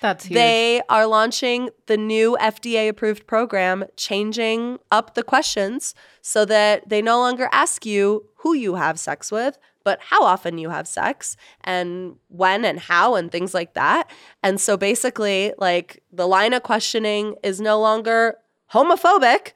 That's 0.00 0.26
huge. 0.26 0.34
They 0.34 0.82
are 0.88 1.06
launching 1.06 1.70
the 1.86 1.96
new 1.96 2.36
FDA 2.40 2.88
approved 2.88 3.26
program, 3.26 3.84
changing 3.96 4.78
up 4.92 5.14
the 5.14 5.24
questions 5.24 5.94
so 6.20 6.44
that 6.44 6.88
they 6.88 7.02
no 7.02 7.18
longer 7.18 7.48
ask 7.50 7.84
you 7.84 8.28
who 8.36 8.54
you 8.54 8.76
have 8.76 9.00
sex 9.00 9.32
with, 9.32 9.58
but 9.82 9.98
how 10.00 10.22
often 10.22 10.58
you 10.58 10.70
have 10.70 10.86
sex 10.86 11.36
and 11.62 12.16
when 12.28 12.64
and 12.64 12.78
how 12.78 13.16
and 13.16 13.32
things 13.32 13.54
like 13.54 13.74
that. 13.74 14.08
And 14.42 14.60
so 14.60 14.76
basically, 14.76 15.52
like 15.58 16.02
the 16.12 16.28
line 16.28 16.52
of 16.52 16.62
questioning 16.62 17.34
is 17.42 17.60
no 17.60 17.80
longer 17.80 18.36
homophobic. 18.72 19.52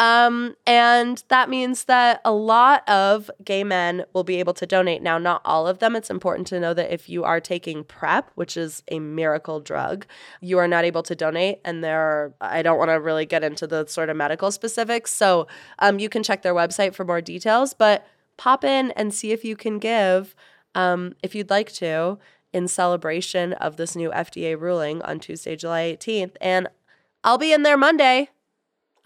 Um, 0.00 0.56
and 0.66 1.22
that 1.28 1.50
means 1.50 1.84
that 1.84 2.22
a 2.24 2.32
lot 2.32 2.88
of 2.88 3.30
gay 3.44 3.62
men 3.62 4.06
will 4.14 4.24
be 4.24 4.36
able 4.36 4.54
to 4.54 4.66
donate. 4.66 5.02
Now, 5.02 5.18
not 5.18 5.42
all 5.44 5.66
of 5.66 5.78
them. 5.78 5.94
It's 5.94 6.08
important 6.08 6.46
to 6.48 6.58
know 6.58 6.72
that 6.72 6.90
if 6.90 7.10
you 7.10 7.22
are 7.22 7.38
taking 7.38 7.84
PrEP, 7.84 8.30
which 8.34 8.56
is 8.56 8.82
a 8.88 8.98
miracle 8.98 9.60
drug, 9.60 10.06
you 10.40 10.56
are 10.56 10.66
not 10.66 10.86
able 10.86 11.02
to 11.02 11.14
donate. 11.14 11.60
And 11.66 11.84
there 11.84 12.00
are, 12.00 12.34
I 12.40 12.62
don't 12.62 12.78
want 12.78 12.88
to 12.88 12.94
really 12.94 13.26
get 13.26 13.44
into 13.44 13.66
the 13.66 13.86
sort 13.88 14.08
of 14.08 14.16
medical 14.16 14.50
specifics. 14.50 15.12
So 15.12 15.46
um, 15.80 15.98
you 15.98 16.08
can 16.08 16.22
check 16.22 16.40
their 16.40 16.54
website 16.54 16.94
for 16.94 17.04
more 17.04 17.20
details, 17.20 17.74
but 17.74 18.06
pop 18.38 18.64
in 18.64 18.92
and 18.92 19.12
see 19.12 19.32
if 19.32 19.44
you 19.44 19.54
can 19.54 19.78
give, 19.78 20.34
um, 20.74 21.14
if 21.22 21.34
you'd 21.34 21.50
like 21.50 21.70
to, 21.74 22.16
in 22.54 22.68
celebration 22.68 23.52
of 23.52 23.76
this 23.76 23.94
new 23.94 24.10
FDA 24.12 24.58
ruling 24.58 25.02
on 25.02 25.20
Tuesday, 25.20 25.56
July 25.56 25.94
18th. 25.94 26.36
And 26.40 26.68
I'll 27.22 27.36
be 27.36 27.52
in 27.52 27.64
there 27.64 27.76
Monday. 27.76 28.30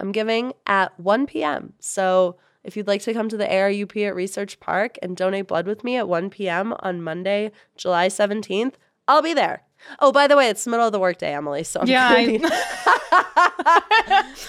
I'm 0.00 0.12
giving 0.12 0.52
at 0.66 0.98
1 0.98 1.26
p.m. 1.26 1.72
So 1.80 2.36
if 2.62 2.76
you'd 2.76 2.86
like 2.88 3.02
to 3.02 3.12
come 3.12 3.28
to 3.28 3.36
the 3.36 3.46
ARUP 3.46 4.06
at 4.06 4.14
Research 4.14 4.58
Park 4.60 4.96
and 5.02 5.16
donate 5.16 5.46
blood 5.48 5.66
with 5.66 5.84
me 5.84 5.96
at 5.96 6.08
1 6.08 6.30
p.m. 6.30 6.74
on 6.80 7.02
Monday, 7.02 7.52
July 7.76 8.08
17th, 8.08 8.74
I'll 9.06 9.22
be 9.22 9.34
there. 9.34 9.62
Oh, 10.00 10.12
by 10.12 10.26
the 10.26 10.36
way, 10.36 10.48
it's 10.48 10.64
the 10.64 10.70
middle 10.70 10.86
of 10.86 10.92
the 10.92 10.98
workday, 10.98 11.34
Emily. 11.34 11.62
So 11.64 11.80
I'm 11.80 11.86
Yeah, 11.88 12.08
I- 12.10 12.38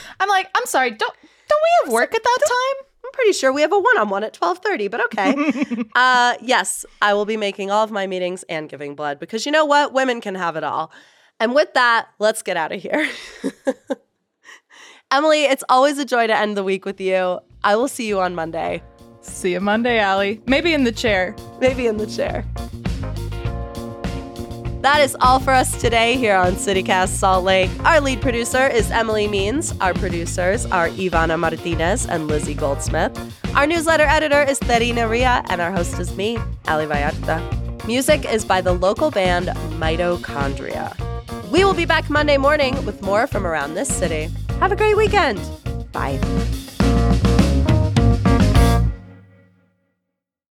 I'm 0.19 0.29
like, 0.29 0.49
I'm 0.55 0.65
sorry, 0.65 0.91
don't 0.91 1.13
don't 1.47 1.61
we 1.61 1.85
have 1.85 1.93
work 1.93 2.15
at 2.15 2.23
that 2.23 2.39
time? 2.47 2.85
I'm 3.05 3.11
pretty 3.11 3.33
sure 3.33 3.53
we 3.53 3.61
have 3.61 3.71
a 3.73 3.77
one-on-one 3.79 4.23
at 4.23 4.33
12:30, 4.33 4.89
but 4.89 5.03
okay. 5.05 5.83
uh, 5.95 6.35
yes, 6.41 6.85
I 7.01 7.13
will 7.13 7.25
be 7.25 7.37
making 7.37 7.69
all 7.69 7.83
of 7.83 7.91
my 7.91 8.07
meetings 8.07 8.43
and 8.49 8.67
giving 8.69 8.95
blood 8.95 9.19
because 9.19 9.45
you 9.45 9.51
know 9.51 9.65
what? 9.65 9.93
Women 9.93 10.21
can 10.21 10.35
have 10.35 10.55
it 10.55 10.63
all. 10.63 10.91
And 11.39 11.53
with 11.53 11.73
that, 11.73 12.07
let's 12.17 12.41
get 12.41 12.55
out 12.57 12.71
of 12.71 12.81
here. 12.81 13.07
Emily, 15.15 15.45
it's 15.45 15.63
always 15.69 15.97
a 15.97 16.03
joy 16.03 16.27
to 16.27 16.35
end 16.35 16.57
the 16.57 16.63
week 16.63 16.83
with 16.83 16.99
you. 16.99 17.39
I 17.63 17.77
will 17.77 17.87
see 17.87 18.05
you 18.05 18.19
on 18.19 18.35
Monday, 18.35 18.83
See 19.21 19.53
you 19.53 19.61
Monday, 19.61 20.03
Ali. 20.03 20.41
Maybe 20.45 20.73
in 20.73 20.83
the 20.83 20.91
chair. 20.91 21.33
maybe 21.61 21.87
in 21.87 21.95
the 21.95 22.05
chair. 22.05 22.43
That 24.81 24.99
is 24.99 25.15
all 25.21 25.39
for 25.39 25.51
us 25.51 25.79
today 25.79 26.17
here 26.17 26.35
on 26.35 26.55
CityCast 26.55 27.07
Salt 27.07 27.45
Lake. 27.45 27.71
Our 27.85 28.01
lead 28.01 28.21
producer 28.21 28.67
is 28.67 28.91
Emily 28.91 29.29
Means. 29.29 29.73
Our 29.79 29.93
producers 29.93 30.65
are 30.65 30.89
Ivana 30.89 31.39
Martinez 31.39 32.05
and 32.05 32.27
Lizzie 32.27 32.53
Goldsmith. 32.53 33.17
Our 33.55 33.65
newsletter 33.65 34.03
editor 34.03 34.43
is 34.43 34.59
Terina 34.59 35.09
Ria, 35.09 35.45
and 35.47 35.61
our 35.61 35.71
host 35.71 35.97
is 35.97 36.13
me, 36.17 36.37
Ali 36.67 36.87
Vallarta. 36.87 37.87
Music 37.87 38.25
is 38.25 38.43
by 38.43 38.59
the 38.59 38.73
local 38.73 39.11
band 39.11 39.47
Mitochondria. 39.79 40.93
We 41.49 41.63
will 41.63 41.73
be 41.73 41.85
back 41.85 42.09
Monday 42.09 42.37
morning 42.37 42.85
with 42.85 43.01
more 43.01 43.27
from 43.27 43.47
around 43.47 43.75
this 43.75 43.87
city. 43.87 44.29
Have 44.59 44.71
a 44.71 44.75
great 44.75 44.97
weekend. 44.97 45.39
Bye. 45.91 46.19